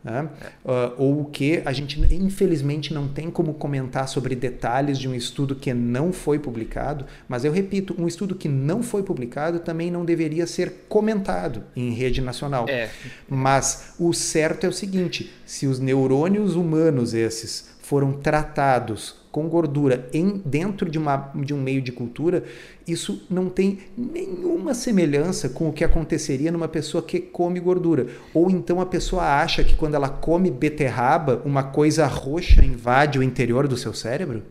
[0.06, 5.14] uh, ou o que a gente, infelizmente, não tem como comentar sobre detalhes de um
[5.14, 9.92] estudo que não foi publicado, mas eu repito, um estudo que não foi publicado também
[9.92, 12.66] não deveria ser comentado em rede nacional.
[12.70, 12.90] É.
[13.28, 20.10] Mas o certo é o seguinte: se os neurônios humanos esses foram tratados com gordura
[20.12, 22.44] em dentro de, uma, de um meio de cultura,
[22.86, 28.08] isso não tem nenhuma semelhança com o que aconteceria numa pessoa que come gordura.
[28.34, 33.24] Ou então a pessoa acha que quando ela come beterraba, uma coisa roxa invade o
[33.24, 34.44] interior do seu cérebro?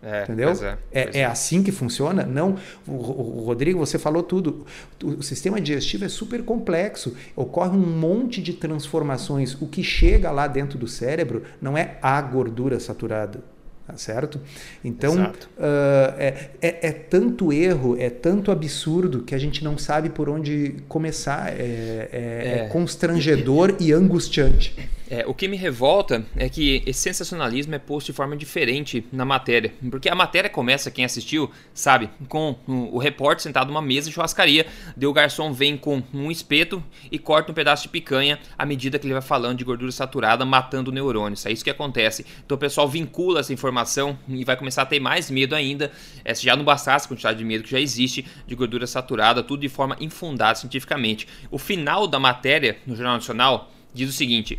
[0.00, 0.50] É, Entendeu?
[0.50, 2.24] É, é, é, assim que funciona?
[2.24, 2.56] Não.
[2.86, 4.64] O, o, Rodrigo, você falou tudo.
[5.02, 7.16] O sistema digestivo é super complexo.
[7.34, 9.60] Ocorre um monte de transformações.
[9.60, 13.40] O que chega lá dentro do cérebro não é a gordura saturada.
[13.88, 14.38] Tá certo?
[14.84, 20.10] Então, uh, é, é, é, tanto erro, é tanto absurdo que a gente não sabe
[20.10, 21.54] por onde começar.
[21.54, 24.76] É, é, é constrangedor e angustiante.
[25.10, 29.24] É, o que me revolta é que esse sensacionalismo é posto de forma diferente na
[29.24, 29.72] matéria.
[29.90, 34.66] Porque a matéria começa, quem assistiu, sabe, com o, repórter sentado numa mesa de churrascaria,
[34.94, 38.98] daí o garçom vem com um espeto e corta um pedaço de picanha à medida
[38.98, 41.46] que ele vai falando de gordura saturada, matando neurônios.
[41.46, 42.26] É isso que acontece.
[42.44, 45.90] Então o pessoal vincula essa informação e vai começar a ter mais medo ainda.
[46.22, 49.42] É, se já não bastasse a quantidade de medo que já existe de gordura saturada,
[49.42, 51.26] tudo de forma infundada cientificamente.
[51.50, 54.58] O final da matéria no Jornal Nacional diz o seguinte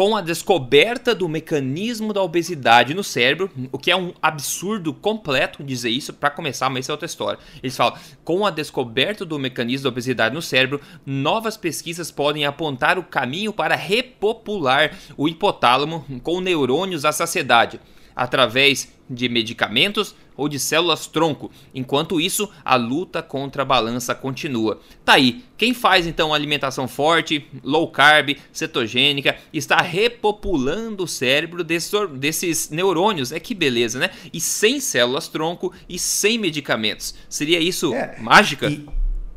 [0.00, 5.62] com a descoberta do mecanismo da obesidade no cérebro, o que é um absurdo completo
[5.62, 7.38] dizer isso para começar, mas isso é outra história.
[7.62, 12.98] Eles falam: com a descoberta do mecanismo da obesidade no cérebro, novas pesquisas podem apontar
[12.98, 17.78] o caminho para repopular o hipotálamo com neurônios à saciedade
[18.16, 21.50] através de medicamentos ou de células tronco.
[21.74, 24.80] Enquanto isso, a luta contra a balança continua.
[25.04, 31.92] Tá aí, quem faz então alimentação forte, low carb, cetogênica, está repopulando o cérebro desses,
[32.14, 33.32] desses neurônios.
[33.32, 34.10] É que beleza, né?
[34.32, 37.14] E sem células tronco e sem medicamentos.
[37.28, 38.66] Seria isso é, mágica?
[38.70, 38.86] E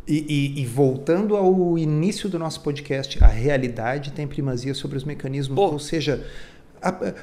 [0.05, 5.05] E, e, e, voltando ao início do nosso podcast, a realidade tem primazia sobre os
[5.05, 5.71] mecanismos, Pô.
[5.71, 6.27] ou seja,
[6.83, 7.13] a,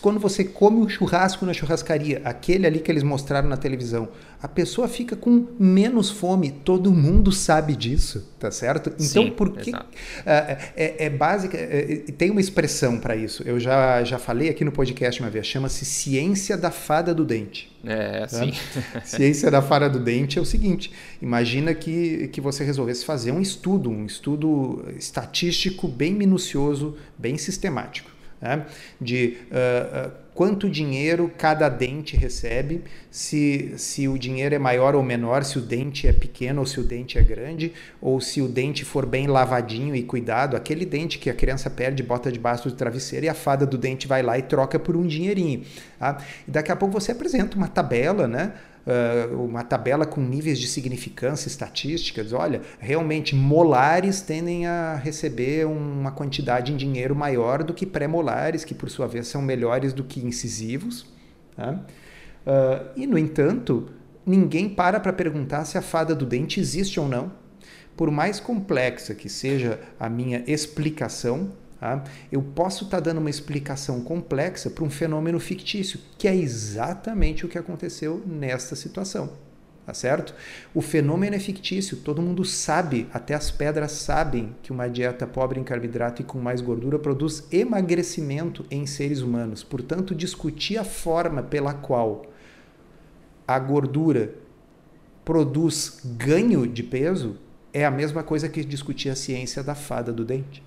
[0.00, 4.08] quando você come um churrasco na churrascaria, aquele ali que eles mostraram na televisão,
[4.42, 6.50] a pessoa fica com menos fome.
[6.50, 8.88] Todo mundo sabe disso, tá certo?
[8.94, 9.70] Então, Sim, por que.
[9.70, 9.84] Uh,
[10.24, 11.56] é, é, básica.
[11.56, 13.42] É, é, tem uma expressão para isso.
[13.44, 15.46] Eu já, já falei aqui no podcast uma vez.
[15.46, 17.70] Chama-se ciência da fada do dente.
[17.84, 18.28] É, tá?
[18.28, 18.52] sim.
[19.04, 23.40] ciência da fada do dente é o seguinte: imagina que, que você resolvesse fazer um
[23.40, 28.09] estudo, um estudo estatístico bem minucioso, bem sistemático
[28.40, 28.66] né?
[29.00, 35.02] de uh, uh, quanto dinheiro cada dente recebe, se, se o dinheiro é maior ou
[35.02, 38.48] menor, se o dente é pequeno ou se o dente é grande, ou se o
[38.48, 42.74] dente for bem lavadinho e cuidado, aquele dente que a criança perde, bota debaixo do
[42.74, 45.62] travesseiro e a fada do dente vai lá e troca por um dinheirinho.
[45.98, 46.18] Tá?
[46.48, 48.54] E daqui a pouco você apresenta uma tabela, né?
[48.90, 55.66] Uh, uma tabela com níveis de significância estatística, diz, olha, realmente molares tendem a receber
[55.66, 60.02] uma quantidade em dinheiro maior do que pré-molares, que por sua vez são melhores do
[60.02, 61.02] que incisivos.
[61.56, 63.90] Uh, e, no entanto,
[64.26, 67.32] ninguém para para perguntar se a fada do dente existe ou não.
[67.96, 72.04] Por mais complexa que seja a minha explicação, Tá?
[72.30, 77.46] Eu posso estar tá dando uma explicação complexa para um fenômeno fictício, que é exatamente
[77.46, 79.32] o que aconteceu nesta situação.
[79.86, 80.34] Tá certo?
[80.74, 85.58] O fenômeno é fictício, todo mundo sabe, até as pedras sabem que uma dieta pobre
[85.58, 89.64] em carboidrato e com mais gordura produz emagrecimento em seres humanos.
[89.64, 92.26] Portanto, discutir a forma pela qual
[93.48, 94.34] a gordura
[95.24, 97.38] produz ganho de peso
[97.72, 100.62] é a mesma coisa que discutir a ciência da fada do dente.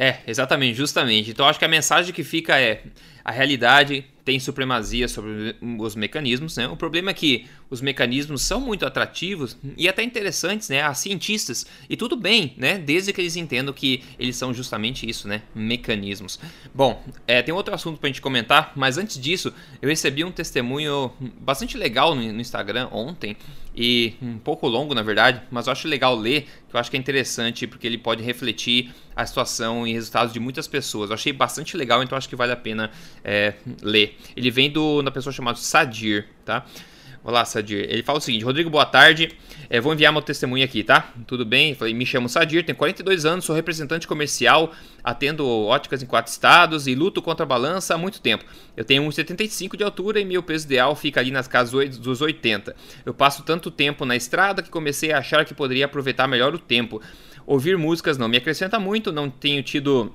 [0.00, 1.28] É, exatamente, justamente.
[1.28, 2.84] Então acho que a mensagem que fica é:
[3.24, 6.68] a realidade tem supremacia sobre os mecanismos, né?
[6.68, 11.66] O problema é que os mecanismos são muito atrativos e até interessantes, né, a cientistas.
[11.90, 16.38] E tudo bem, né, desde que eles entendam que eles são justamente isso, né, mecanismos.
[16.74, 20.30] Bom, é, tem outro assunto para a gente comentar, mas antes disso, eu recebi um
[20.30, 23.34] testemunho bastante legal no, no Instagram ontem
[23.80, 26.96] e um pouco longo, na verdade, mas eu acho legal ler, que eu acho que
[26.96, 31.10] é interessante porque ele pode refletir a situação e resultados de muitas pessoas.
[31.10, 32.90] Eu achei bastante legal, então acho que vale a pena
[33.22, 34.18] é, ler.
[34.36, 36.66] Ele vem do, da pessoa chamada Sadir, tá?
[37.24, 37.86] Olá, Sadir.
[37.90, 39.32] Ele fala o seguinte: Rodrigo, boa tarde.
[39.68, 41.12] É, vou enviar meu testemunho aqui, tá?
[41.26, 41.74] Tudo bem?
[41.74, 44.72] Falei, me chamo Sadir, tenho 42 anos, sou representante comercial,
[45.04, 48.44] atendo óticas em quatro estados e luto contra a balança há muito tempo.
[48.76, 52.74] Eu tenho 1,75 de altura e meu peso ideal fica ali nas casas dos 80.
[53.04, 56.58] Eu passo tanto tempo na estrada que comecei a achar que poderia aproveitar melhor o
[56.58, 57.02] tempo.
[57.44, 60.14] Ouvir músicas não me acrescenta muito, não tenho tido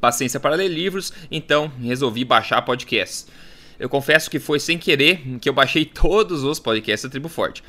[0.00, 3.28] paciência para ler livros, então resolvi baixar podcasts.
[3.80, 7.64] Eu confesso que foi sem querer que eu baixei todos os podcasts da Tribo Forte.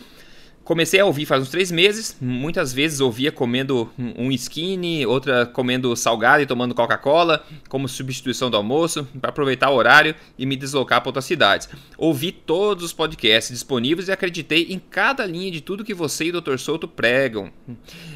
[0.63, 5.95] Comecei a ouvir faz uns três meses, muitas vezes ouvia comendo um skinny, outra comendo
[5.95, 11.02] salgado e tomando Coca-Cola, como substituição do almoço, para aproveitar o horário e me deslocar
[11.02, 11.67] para outras cidades.
[11.97, 16.30] Ouvi todos os podcasts disponíveis e acreditei em cada linha de tudo que você e
[16.30, 16.58] o Dr.
[16.58, 17.52] Souto pregam.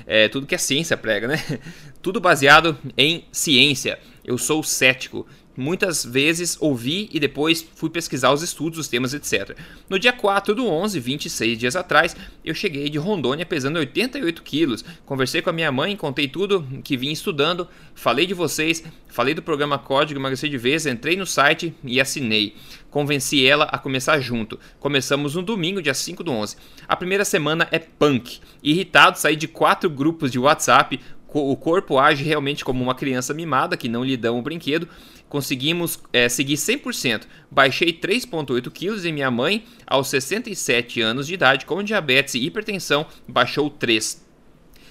[0.05, 1.43] É, tudo que a ciência prega, né?
[1.99, 3.97] Tudo baseado em ciência.
[4.23, 5.25] Eu sou cético
[5.57, 9.57] Muitas vezes ouvi e depois fui pesquisar os estudos, os temas, etc.
[9.89, 14.83] No dia 4 do 11, 26 dias atrás, eu cheguei de Rondônia pesando 88 quilos.
[15.05, 19.41] Conversei com a minha mãe, contei tudo que vim estudando, falei de vocês, falei do
[19.41, 22.55] programa Código Emagrecer de Vez, entrei no site e assinei.
[22.95, 24.57] Convenci ela a começar junto.
[24.79, 26.55] Começamos no domingo, dia 5 do 11.
[26.87, 28.39] A primeira semana é punk.
[28.63, 30.99] Irritado, saí de quatro grupos de WhatsApp.
[31.33, 34.87] O corpo age realmente como uma criança mimada que não lhe dão o brinquedo
[35.29, 37.23] conseguimos é, seguir 100%.
[37.49, 43.05] Baixei 3,8 quilos e minha mãe, aos 67 anos de idade, com diabetes e hipertensão,
[43.27, 44.25] baixou 3.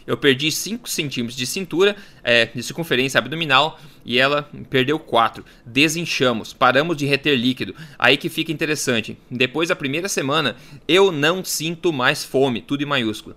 [0.07, 5.43] Eu perdi 5 centímetros de cintura, é, de circunferência abdominal, e ela perdeu 4.
[5.65, 7.75] Desinchamos, paramos de reter líquido.
[7.99, 9.17] Aí que fica interessante.
[9.31, 13.35] Depois da primeira semana, eu não sinto mais fome, tudo em maiúsculo.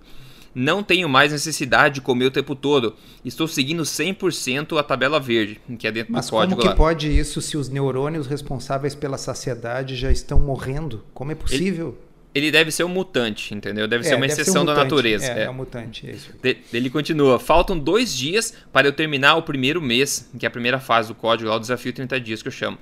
[0.58, 2.96] Não tenho mais necessidade de comer o tempo todo.
[3.24, 6.74] Estou seguindo 100% a tabela verde, que é dentro Mas do código como que lá.
[6.74, 11.04] pode isso se os neurônios responsáveis pela saciedade já estão morrendo?
[11.14, 11.96] Como é possível?
[12.34, 13.86] Ele, ele deve ser um mutante, entendeu?
[13.86, 15.26] Deve é, ser uma deve exceção ser um da natureza.
[15.26, 16.32] É, é, é um mutante, é isso.
[16.42, 17.38] De, ele continua.
[17.38, 21.14] Faltam dois dias para eu terminar o primeiro mês, que é a primeira fase do
[21.14, 22.76] código lá, o desafio 30 dias que eu chamo.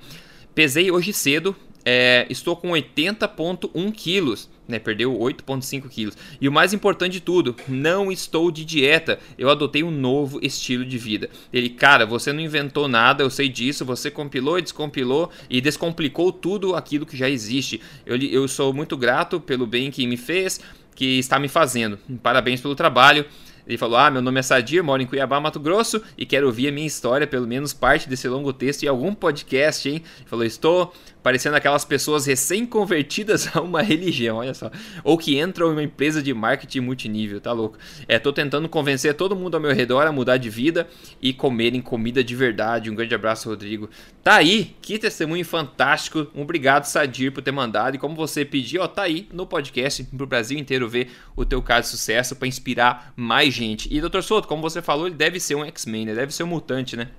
[0.55, 6.17] Pesei hoje cedo, é, estou com 80,1 quilos né, perdeu 8,5 quilos.
[6.39, 10.85] E o mais importante de tudo, não estou de dieta, eu adotei um novo estilo
[10.85, 11.29] de vida.
[11.51, 16.31] Ele, cara, você não inventou nada, eu sei disso, você compilou e descompilou e descomplicou
[16.31, 17.81] tudo aquilo que já existe.
[18.05, 20.59] Eu, eu sou muito grato pelo bem que me fez,
[20.95, 21.97] que está me fazendo.
[22.21, 23.25] Parabéns pelo trabalho.
[23.67, 26.69] Ele falou: Ah, meu nome é Sadir, moro em Cuiabá, Mato Grosso, e quero ouvir
[26.69, 30.01] a minha história, pelo menos parte desse longo texto, em algum podcast, hein?
[30.19, 30.93] Ele falou: Estou
[31.27, 34.71] parecendo aquelas pessoas recém-convertidas a uma religião, olha só.
[35.03, 37.77] Ou que entram em uma empresa de marketing multinível, tá louco?
[38.07, 40.87] É, tô tentando convencer todo mundo ao meu redor a mudar de vida
[41.21, 42.89] e comerem comida de verdade.
[42.89, 43.89] Um grande abraço, Rodrigo.
[44.23, 46.27] Tá aí, que testemunho fantástico.
[46.33, 47.97] Obrigado, Sadir, por ter mandado.
[47.97, 51.61] E como você pediu, ó, tá aí no podcast pro Brasil inteiro ver o teu
[51.61, 53.93] caso de sucesso para inspirar mais gente.
[53.93, 54.21] E, Dr.
[54.21, 56.15] Souto, como você falou, ele deve ser um X-Men, né?
[56.15, 57.09] Deve ser um mutante, né?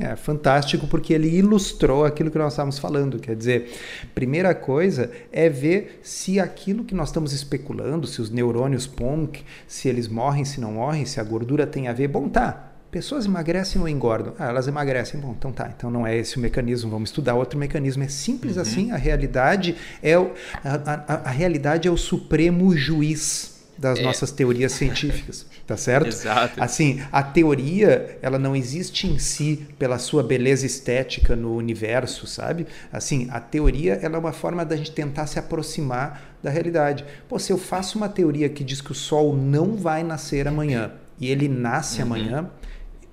[0.00, 3.18] É fantástico porque ele ilustrou aquilo que nós estávamos falando.
[3.18, 3.70] Quer dizer,
[4.14, 9.88] primeira coisa é ver se aquilo que nós estamos especulando, se os neurônios PONC, se
[9.88, 12.08] eles morrem, se não morrem, se a gordura tem a ver.
[12.08, 12.68] Bom, tá.
[12.90, 14.34] Pessoas emagrecem ou engordam?
[14.38, 15.20] Ah, elas emagrecem.
[15.20, 15.72] Bom, então tá.
[15.76, 16.90] Então não é esse o mecanismo.
[16.90, 18.02] Vamos estudar outro mecanismo.
[18.02, 18.62] É simples uhum.
[18.62, 18.90] assim.
[18.90, 20.32] A realidade é o,
[20.64, 24.02] a, a, a realidade é o supremo juiz das é.
[24.02, 26.08] nossas teorias científicas, tá certo?
[26.08, 26.62] Exato.
[26.62, 32.66] Assim, a teoria, ela não existe em si pela sua beleza estética no universo, sabe?
[32.92, 37.06] Assim, a teoria, ela é uma forma da gente tentar se aproximar da realidade.
[37.26, 40.92] Pô, se eu faço uma teoria que diz que o sol não vai nascer amanhã
[41.18, 42.06] e ele nasce uhum.
[42.06, 42.50] amanhã,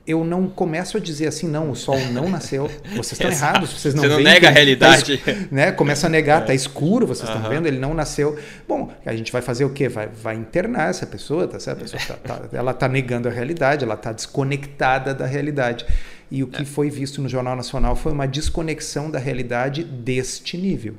[0.07, 2.71] eu não começo a dizer assim, não, o sol não nasceu.
[2.95, 5.17] Vocês estão errados, vocês não Você não nega a realidade.
[5.17, 5.71] Tá, né?
[5.73, 6.55] Começa a negar, está é.
[6.55, 7.49] escuro, vocês estão uhum.
[7.49, 8.39] vendo, ele não nasceu.
[8.65, 9.89] Bom, a gente vai fazer o quê?
[9.89, 11.79] Vai, vai internar essa pessoa, tá certo?
[11.79, 15.85] Pessoa tá, tá, ela está negando a realidade, ela está desconectada da realidade.
[16.31, 16.65] E o que é.
[16.65, 20.95] foi visto no Jornal Nacional foi uma desconexão da realidade deste nível.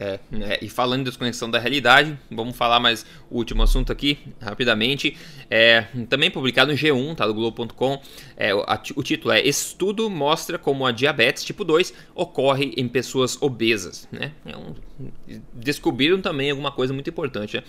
[0.00, 4.18] É, é, e falando de desconexão da realidade, vamos falar mais o último assunto aqui,
[4.40, 5.14] rapidamente.
[5.50, 8.00] É, também publicado no G1, tá, do Globo.com.
[8.34, 14.08] É, o título é Estudo mostra como a diabetes tipo 2 ocorre em pessoas obesas.
[14.10, 14.32] Né?
[14.46, 14.74] É um,
[15.52, 17.56] descobriram também alguma coisa muito importante.
[17.56, 17.62] Né?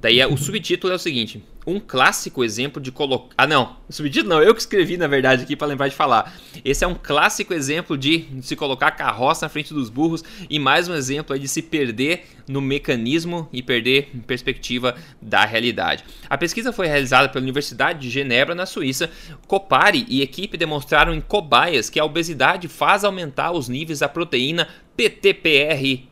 [0.00, 3.34] Daí é, o subtítulo é o seguinte: um clássico exemplo de colocar.
[3.36, 6.34] Ah, não, o subtítulo não, eu que escrevi na verdade aqui para lembrar de falar.
[6.64, 10.88] Esse é um clássico exemplo de se colocar carroça na frente dos burros e mais
[10.88, 16.04] um exemplo de se perder no mecanismo e perder perspectiva da realidade.
[16.28, 19.10] A pesquisa foi realizada pela Universidade de Genebra, na Suíça.
[19.46, 24.68] Copari e equipe demonstraram em cobaias que a obesidade faz aumentar os níveis da proteína
[24.96, 26.08] PTPRY.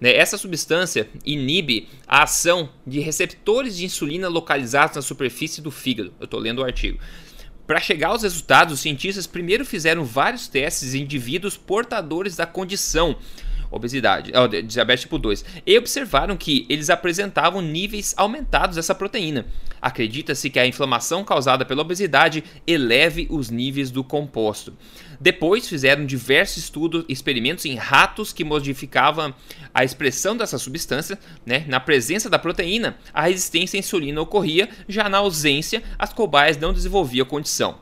[0.00, 0.14] Né?
[0.14, 6.12] Essa substância inibe a ação de receptores de insulina localizados na superfície do fígado.
[6.20, 6.98] Eu estou lendo o artigo.
[7.66, 13.16] Para chegar aos resultados, os cientistas primeiro fizeram vários testes em indivíduos portadores da condição
[13.74, 14.32] obesidade,
[14.66, 19.46] diabetes tipo 2, e observaram que eles apresentavam níveis aumentados dessa proteína.
[19.82, 24.72] Acredita-se que a inflamação causada pela obesidade eleve os níveis do composto.
[25.20, 29.34] Depois fizeram diversos estudos, experimentos em ratos que modificavam
[29.72, 31.64] a expressão dessa substância, né?
[31.68, 36.72] Na presença da proteína, a resistência à insulina ocorria, já na ausência, as cobaias não
[36.72, 37.78] desenvolviam a condição.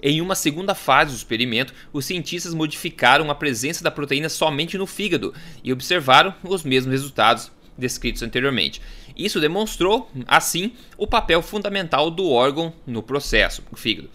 [0.00, 4.86] Em uma segunda fase do experimento, os cientistas modificaram a presença da proteína somente no
[4.86, 8.80] fígado e observaram os mesmos resultados descritos anteriormente.
[9.16, 14.08] Isso demonstrou, assim, o papel fundamental do órgão no processo, o fígado.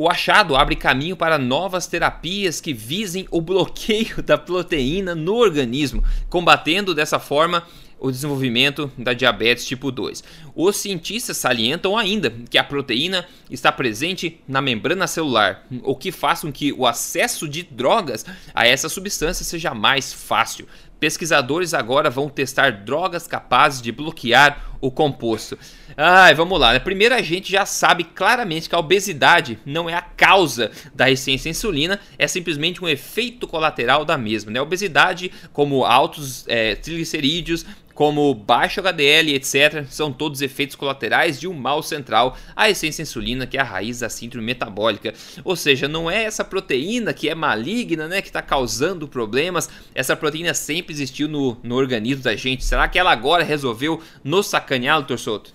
[0.00, 6.04] O achado abre caminho para novas terapias que visem o bloqueio da proteína no organismo,
[6.30, 7.64] combatendo dessa forma
[7.98, 10.22] o desenvolvimento da diabetes tipo 2.
[10.54, 16.42] Os cientistas salientam ainda que a proteína está presente na membrana celular, o que faz
[16.42, 20.68] com que o acesso de drogas a essa substância seja mais fácil.
[21.00, 25.58] Pesquisadores agora vão testar drogas capazes de bloquear o composto.
[25.96, 26.72] Ai, vamos lá.
[26.72, 26.78] Né?
[26.78, 31.48] Primeiro, a gente já sabe claramente que a obesidade não é a causa da resistência
[31.48, 34.50] à insulina, é simplesmente um efeito colateral da mesma.
[34.50, 34.58] Né?
[34.58, 37.64] A obesidade, como altos é, triglicerídeos,
[37.98, 43.44] como baixo HDL, etc., são todos efeitos colaterais de um mal central, a essência insulina,
[43.44, 45.12] que é a raiz da síndrome metabólica.
[45.42, 49.68] Ou seja, não é essa proteína que é maligna, né, que está causando problemas.
[49.96, 52.64] Essa proteína sempre existiu no, no organismo da gente.
[52.64, 55.52] Será que ela agora resolveu nos sacanear, doutor Souto?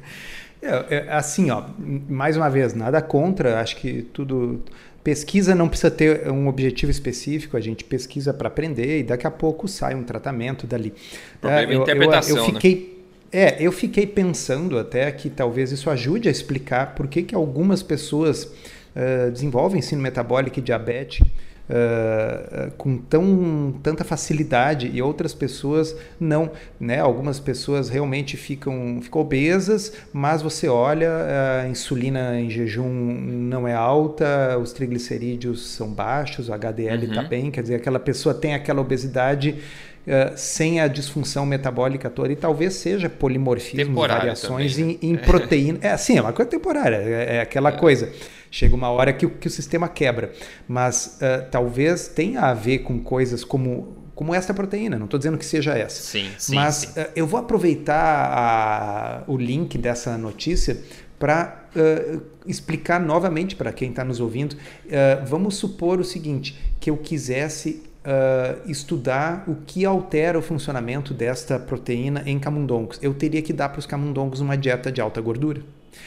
[0.62, 4.64] É, é, assim, ó, mais uma vez, nada contra, acho que tudo
[5.06, 9.30] Pesquisa não precisa ter um objetivo específico, a gente pesquisa para aprender e daqui a
[9.30, 10.91] pouco sai um tratamento dali.
[11.39, 12.98] Problema é, eu, interpretação, eu, eu fiquei,
[13.32, 13.39] né?
[13.39, 17.84] É, eu fiquei pensando até que talvez isso ajude a explicar por que, que algumas
[17.84, 21.22] pessoas uh, desenvolvem ensino metabólico e diabetes
[21.70, 26.51] uh, com tão, tanta facilidade e outras pessoas não.
[26.80, 26.99] Né?
[26.99, 31.09] Algumas pessoas realmente ficam, ficam obesas, mas você olha,
[31.63, 37.28] a insulina em jejum não é alta, os triglicerídeos são baixos, o HDL está uhum.
[37.28, 39.55] bem, quer dizer, aquela pessoa tem aquela obesidade
[40.05, 44.97] uh, sem a disfunção metabólica toda e talvez seja polimorfismo, variações também, né?
[45.01, 45.80] em, em, proteína.
[45.82, 47.74] É assim, é uma coisa temporária, é, é aquela é.
[47.74, 48.09] coisa.
[48.56, 50.32] Chega uma hora que, que o sistema quebra,
[50.66, 54.97] mas uh, talvez tenha a ver com coisas como como esta proteína.
[54.97, 56.01] Não estou dizendo que seja essa.
[56.01, 56.56] Sim, sim.
[56.56, 57.01] Mas sim.
[57.01, 60.78] Uh, eu vou aproveitar a, o link dessa notícia
[61.20, 64.53] para uh, explicar novamente para quem está nos ouvindo.
[64.53, 71.14] Uh, vamos supor o seguinte: que eu quisesse uh, estudar o que altera o funcionamento
[71.14, 72.99] desta proteína em camundongos.
[73.01, 75.62] Eu teria que dar para os camundongos uma dieta de alta gordura.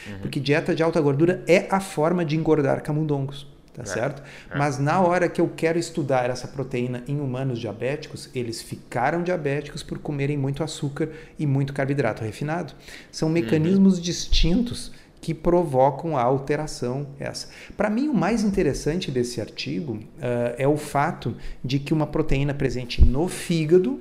[0.07, 0.19] Uhum.
[0.21, 3.47] Porque dieta de alta gordura é a forma de engordar camundongos
[3.79, 4.23] tá é, certo?
[4.51, 4.57] É.
[4.57, 9.83] Mas na hora que eu quero estudar essa proteína em humanos diabéticos, eles ficaram diabéticos
[9.83, 12.73] por comerem muito açúcar e muito carboidrato refinado.
[13.11, 14.01] São mecanismos uhum.
[14.01, 17.49] distintos que provocam a alteração essa.
[17.75, 22.53] Para mim, o mais interessante desse artigo uh, é o fato de que uma proteína
[22.53, 23.99] presente no fígado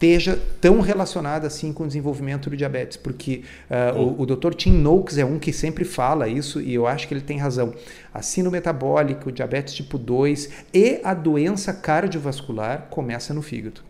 [0.00, 4.54] esteja tão relacionada assim com o desenvolvimento do diabetes, porque uh, o, o Dr.
[4.54, 7.74] Tim Noakes é um que sempre fala isso e eu acho que ele tem razão.
[8.12, 13.82] A síndrome metabólica, o diabetes tipo 2 e a doença cardiovascular começa no fígado.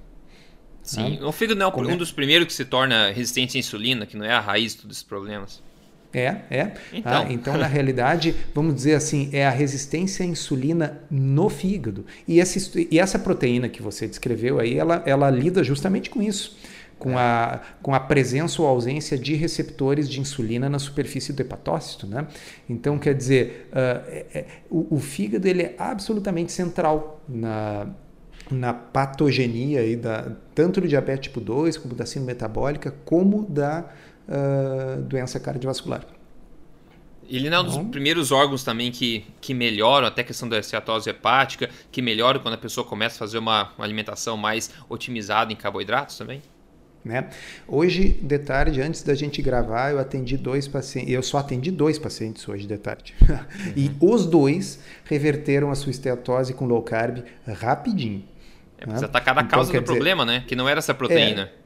[0.82, 1.24] Sim, né?
[1.24, 4.24] o fígado não é um dos primeiros que se torna resistente à insulina, que não
[4.24, 5.62] é a raiz de todos esses problemas.
[6.12, 6.72] É, é.
[6.92, 7.12] Então.
[7.12, 12.04] Ah, então, na realidade, vamos dizer assim, é a resistência à insulina no fígado.
[12.26, 16.58] E, esse, e essa proteína que você descreveu aí, ela, ela lida justamente com isso.
[16.98, 17.22] Com, é.
[17.22, 22.06] a, com a presença ou ausência de receptores de insulina na superfície do hepatócito.
[22.06, 22.26] Né?
[22.68, 27.86] Então, quer dizer, uh, é, é, o, o, fígado ele é absolutamente central na,
[28.50, 33.88] na patogenia aí da, tanto do diabetes tipo 2, como da síndrome metabólica, como da
[34.30, 36.06] uh, doença cardiovascular.
[37.28, 40.58] Ele não é um dos primeiros órgãos também que, que melhoram, até a questão da
[40.58, 45.52] esteatose hepática, que melhora quando a pessoa começa a fazer uma, uma alimentação mais otimizada
[45.52, 46.42] em carboidratos também?
[47.04, 47.30] Né?
[47.68, 51.10] Hoje, de tarde, antes da gente gravar, eu atendi dois pacientes.
[51.12, 53.14] Eu só atendi dois pacientes hoje de tarde.
[53.30, 53.72] Uhum.
[53.76, 58.24] e os dois reverteram a sua esteatose com low carb rapidinho.
[58.76, 58.86] É, né?
[58.86, 60.44] precisa atacar a então, causa do dizer, problema, né?
[60.46, 61.42] Que não era essa proteína.
[61.42, 61.59] É,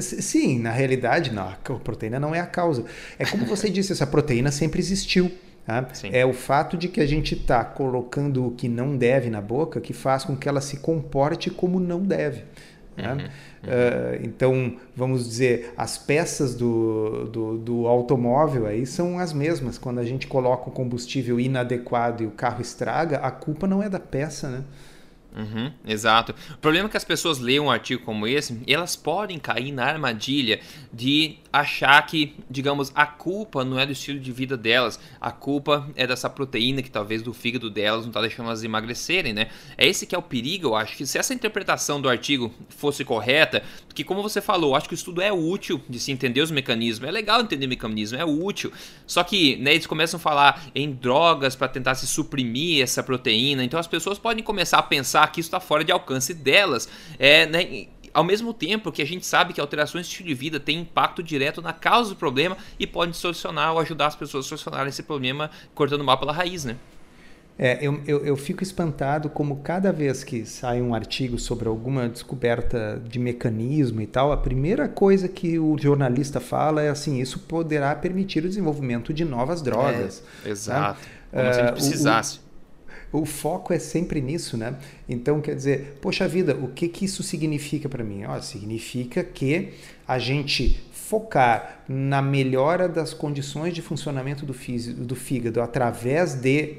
[0.00, 2.84] sim, na realidade, não, a proteína não é a causa.
[3.18, 5.30] É como você disse, essa proteína sempre existiu.
[5.66, 5.86] Tá?
[6.12, 9.80] É o fato de que a gente está colocando o que não deve na boca
[9.80, 12.44] que faz com que ela se comporte como não deve.
[12.96, 13.12] Né?
[13.12, 13.24] Uhum, uhum.
[13.24, 19.78] Uh, então, vamos dizer, as peças do, do, do, automóvel aí são as mesmas.
[19.78, 23.88] Quando a gente coloca o combustível inadequado e o carro estraga, a culpa não é
[23.88, 24.64] da peça, né?
[25.36, 26.32] Uhum, exato.
[26.52, 29.84] O problema é que as pessoas leem um artigo como esse elas podem cair na
[29.84, 30.60] armadilha
[30.92, 35.88] de achar que, digamos, a culpa não é do estilo de vida delas, a culpa
[35.96, 39.48] é dessa proteína que talvez do fígado delas não está deixando elas emagrecerem, né?
[39.76, 43.04] É esse que é o perigo, eu acho que se essa interpretação do artigo fosse
[43.04, 43.62] correta,
[43.92, 47.08] que como você falou, acho que o estudo é útil de se entender os mecanismos,
[47.08, 48.72] é legal entender o mecanismo, é útil.
[49.06, 53.64] Só que, né, eles começam a falar em drogas para tentar se suprimir essa proteína,
[53.64, 56.88] então as pessoas podem começar a pensar que isso está fora de alcance delas.
[57.18, 60.60] É, né, ao mesmo tempo que a gente sabe que alterações de estilo de vida
[60.60, 64.48] têm impacto direto na causa do problema e podem solucionar ou ajudar as pessoas a
[64.48, 66.76] solucionarem esse problema cortando mal pela raiz, né?
[67.56, 72.08] É, eu, eu, eu, fico espantado como cada vez que sai um artigo sobre alguma
[72.08, 77.38] descoberta de mecanismo e tal, a primeira coisa que o jornalista fala é assim, isso
[77.38, 80.24] poderá permitir o desenvolvimento de novas drogas.
[80.44, 81.00] É, exato.
[81.00, 81.06] Tá?
[81.30, 82.38] Como se a gente precisasse.
[82.38, 82.43] O, o
[83.24, 84.76] foco é sempre nisso, né?
[85.08, 88.24] Então, quer dizer, poxa vida, o que, que isso significa para mim?
[88.24, 89.74] Ó, significa que
[90.08, 94.54] a gente focar na melhora das condições de funcionamento do,
[94.94, 96.78] do fígado através de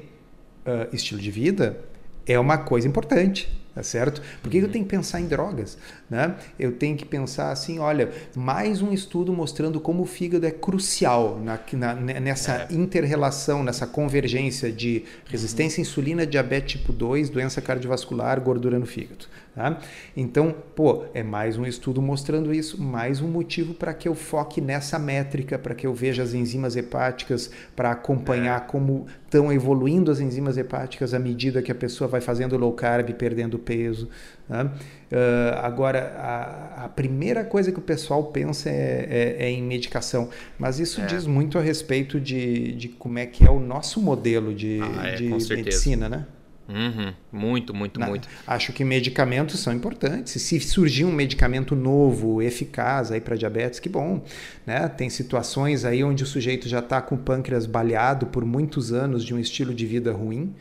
[0.66, 1.78] uh, estilo de vida
[2.26, 4.22] é uma coisa importante tá certo?
[4.42, 4.64] Por que, uhum.
[4.64, 5.76] eu tenho que pensar em drogas?
[6.08, 6.36] Né?
[6.56, 11.40] Eu tenho que pensar assim, olha, mais um estudo mostrando como o fígado é crucial
[11.42, 12.66] na, na nessa é.
[12.70, 19.26] inter-relação, nessa convergência de resistência à insulina, diabetes tipo 2, doença cardiovascular, gordura no fígado.
[19.56, 19.80] Tá?
[20.14, 24.60] Então, pô, é mais um estudo mostrando isso, mais um motivo para que eu foque
[24.60, 28.64] nessa métrica, para que eu veja as enzimas hepáticas, para acompanhar é.
[28.64, 33.10] como estão evoluindo as enzimas hepáticas à medida que a pessoa vai fazendo low carb,
[33.14, 34.10] perdendo peso.
[34.48, 34.64] Tá?
[34.64, 40.30] Uh, agora, a, a, primeira coisa que o pessoal pensa é, é, é em medicação,
[40.56, 41.06] mas isso é.
[41.06, 45.08] diz muito a respeito de, de como é que é o nosso modelo de, ah,
[45.08, 46.26] é, de medicina, né?
[46.68, 47.12] Uhum.
[47.32, 48.28] Muito, muito, Na, muito.
[48.46, 50.40] Acho que medicamentos são importantes.
[50.42, 54.24] Se surgir um medicamento novo, eficaz aí para diabetes, que bom.
[54.66, 54.88] Né?
[54.88, 59.24] Tem situações aí onde o sujeito já está com o pâncreas baleado por muitos anos
[59.24, 60.54] de um estilo de vida ruim.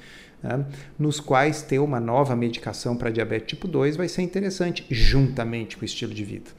[0.43, 0.63] Né?
[0.99, 5.81] nos quais ter uma nova medicação para diabetes tipo 2 vai ser interessante, juntamente com
[5.81, 6.51] o estilo de vida.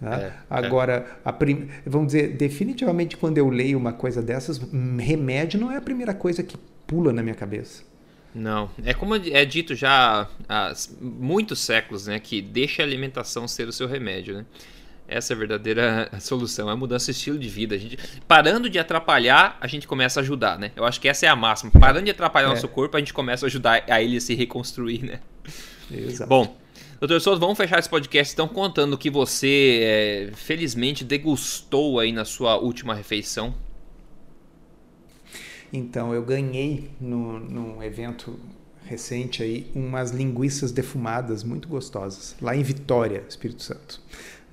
[0.00, 0.26] Né?
[0.26, 1.32] É, Agora, é.
[1.32, 1.68] prim...
[1.86, 4.60] vamos dizer, definitivamente quando eu leio uma coisa dessas,
[4.98, 6.56] remédio não é a primeira coisa que
[6.86, 7.82] pula na minha cabeça.
[8.34, 13.68] Não, é como é dito já há muitos séculos, né, que deixa a alimentação ser
[13.68, 14.46] o seu remédio, né?
[15.12, 17.74] Essa é a verdadeira solução, é a mudança de estilo de vida.
[17.74, 20.72] A gente, parando de atrapalhar, a gente começa a ajudar, né?
[20.74, 21.70] Eu acho que essa é a máxima.
[21.70, 22.50] Parando de atrapalhar é.
[22.50, 25.20] nosso corpo, a gente começa a ajudar a ele se reconstruir, né?
[25.90, 26.28] Exato.
[26.28, 26.56] Bom,
[26.98, 32.24] doutor Souza, vamos fechar esse podcast então contando que você, é, felizmente, degustou aí na
[32.24, 33.54] sua última refeição.
[35.72, 38.38] Então, eu ganhei no, num evento
[38.84, 44.00] recente aí umas linguiças defumadas muito gostosas, lá em Vitória, Espírito Santo.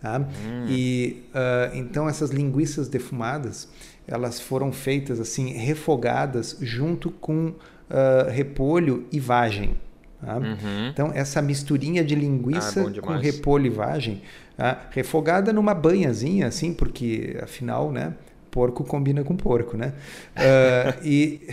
[0.02, 0.20] Tá?
[0.20, 0.66] Hum.
[0.68, 3.68] E uh, então essas linguiças defumadas,
[4.08, 9.76] elas foram feitas assim, refogadas junto com uh, repolho e vagem.
[10.22, 10.38] Tá?
[10.38, 10.88] Uhum.
[10.90, 14.22] Então essa misturinha de linguiça ah, com repolho e vagem,
[14.56, 14.88] tá?
[14.92, 18.14] refogada numa banhazinha assim, porque afinal, né?
[18.52, 19.94] Porco combina com porco, né?
[20.36, 21.48] Uh, e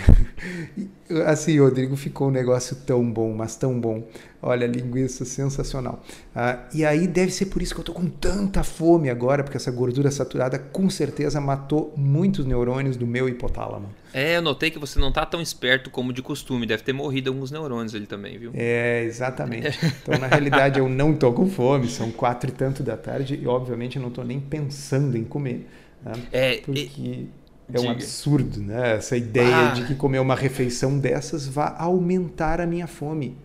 [1.27, 4.07] assim, Rodrigo, ficou um negócio tão bom, mas tão bom.
[4.43, 6.05] Olha, linguiça sensacional.
[6.35, 9.57] Uh, e aí deve ser por isso que eu tô com tanta fome agora, porque
[9.57, 13.89] essa gordura saturada com certeza matou muitos neurônios do meu hipotálamo.
[14.13, 17.31] É, eu notei que você não tá tão esperto como de costume, deve ter morrido
[17.31, 18.51] alguns neurônios ali também, viu?
[18.55, 19.79] É, exatamente.
[20.03, 23.47] Então, na realidade, eu não tô com fome, são quatro e tanto da tarde e,
[23.47, 25.69] obviamente, eu não tô nem pensando em comer.
[26.07, 26.23] Né?
[26.31, 27.29] É, Porque e...
[27.73, 28.95] é um absurdo, né?
[28.97, 29.73] Essa ideia ah.
[29.73, 33.37] de que comer uma refeição dessas vai aumentar a minha fome.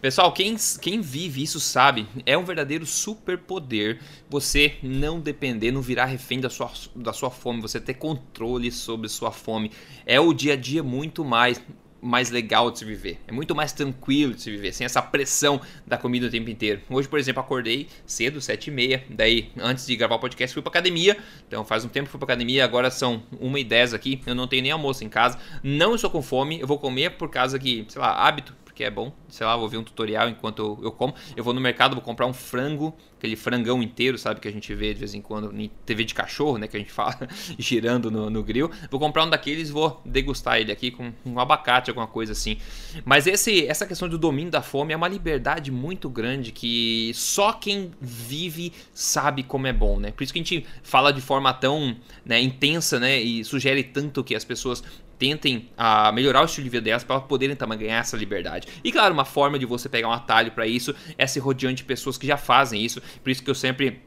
[0.00, 6.06] Pessoal, quem, quem vive isso sabe, é um verdadeiro superpoder você não depender, não virar
[6.06, 9.70] refém da sua, da sua fome, você ter controle sobre sua fome.
[10.04, 11.60] É o dia a dia muito mais
[12.00, 13.18] mais legal de se viver.
[13.26, 16.80] É muito mais tranquilo de se viver, sem essa pressão da comida o tempo inteiro.
[16.88, 19.04] Hoje, por exemplo, acordei cedo, sete e meia.
[19.10, 21.16] Daí, antes de gravar o podcast, fui pra academia.
[21.46, 22.64] Então, faz um tempo que fui pra academia.
[22.64, 24.20] Agora são uma e dez aqui.
[24.26, 25.38] Eu não tenho nem almoço em casa.
[25.62, 26.60] Não estou com fome.
[26.60, 29.10] Eu vou comer por causa que, sei lá, hábito porque é bom.
[29.30, 31.14] Sei lá, vou ver um tutorial enquanto eu, eu, como.
[31.34, 34.38] Eu vou no mercado, vou comprar um frango, aquele frangão inteiro, sabe?
[34.38, 36.68] Que a gente vê de vez em quando em TV de cachorro, né?
[36.68, 37.16] Que a gente fala,
[37.58, 38.70] girando no, no grill.
[38.90, 42.58] Vou comprar um daqueles vou degustar ele aqui com um abacate, alguma coisa assim.
[43.02, 47.54] Mas esse, essa questão do domínio da fome é uma liberdade muito grande que só
[47.54, 50.12] quem vive sabe como é bom, né?
[50.12, 51.96] Por isso que a gente fala de forma tão
[52.26, 53.18] né, intensa, né?
[53.18, 54.84] E sugere tanto que as pessoas
[55.18, 58.68] tentem a melhorar o estilo de vida delas para poderem também ganhar essa liberdade.
[58.82, 61.84] E claro, uma forma de você pegar um atalho para isso é se rodeando de
[61.84, 63.00] pessoas que já fazem isso.
[63.22, 64.02] Por isso que eu sempre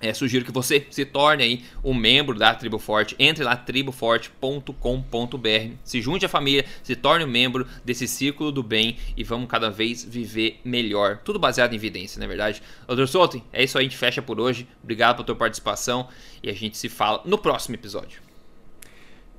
[0.00, 3.14] é, sugiro que você se torne aí um membro da Tribo Forte.
[3.18, 8.96] Entre lá triboforte.com.br, se junte à família, se torne um membro desse círculo do bem
[9.16, 11.18] e vamos cada vez viver melhor.
[11.18, 12.62] Tudo baseado em evidência, não é verdade?
[12.86, 14.66] Doutor Souto, é isso aí, a gente fecha por hoje.
[14.82, 16.08] Obrigado pela tua participação
[16.42, 18.29] e a gente se fala no próximo episódio.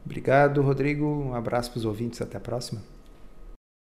[0.05, 1.05] Obrigado, Rodrigo.
[1.05, 2.21] Um abraço para os ouvintes.
[2.21, 2.81] Até a próxima.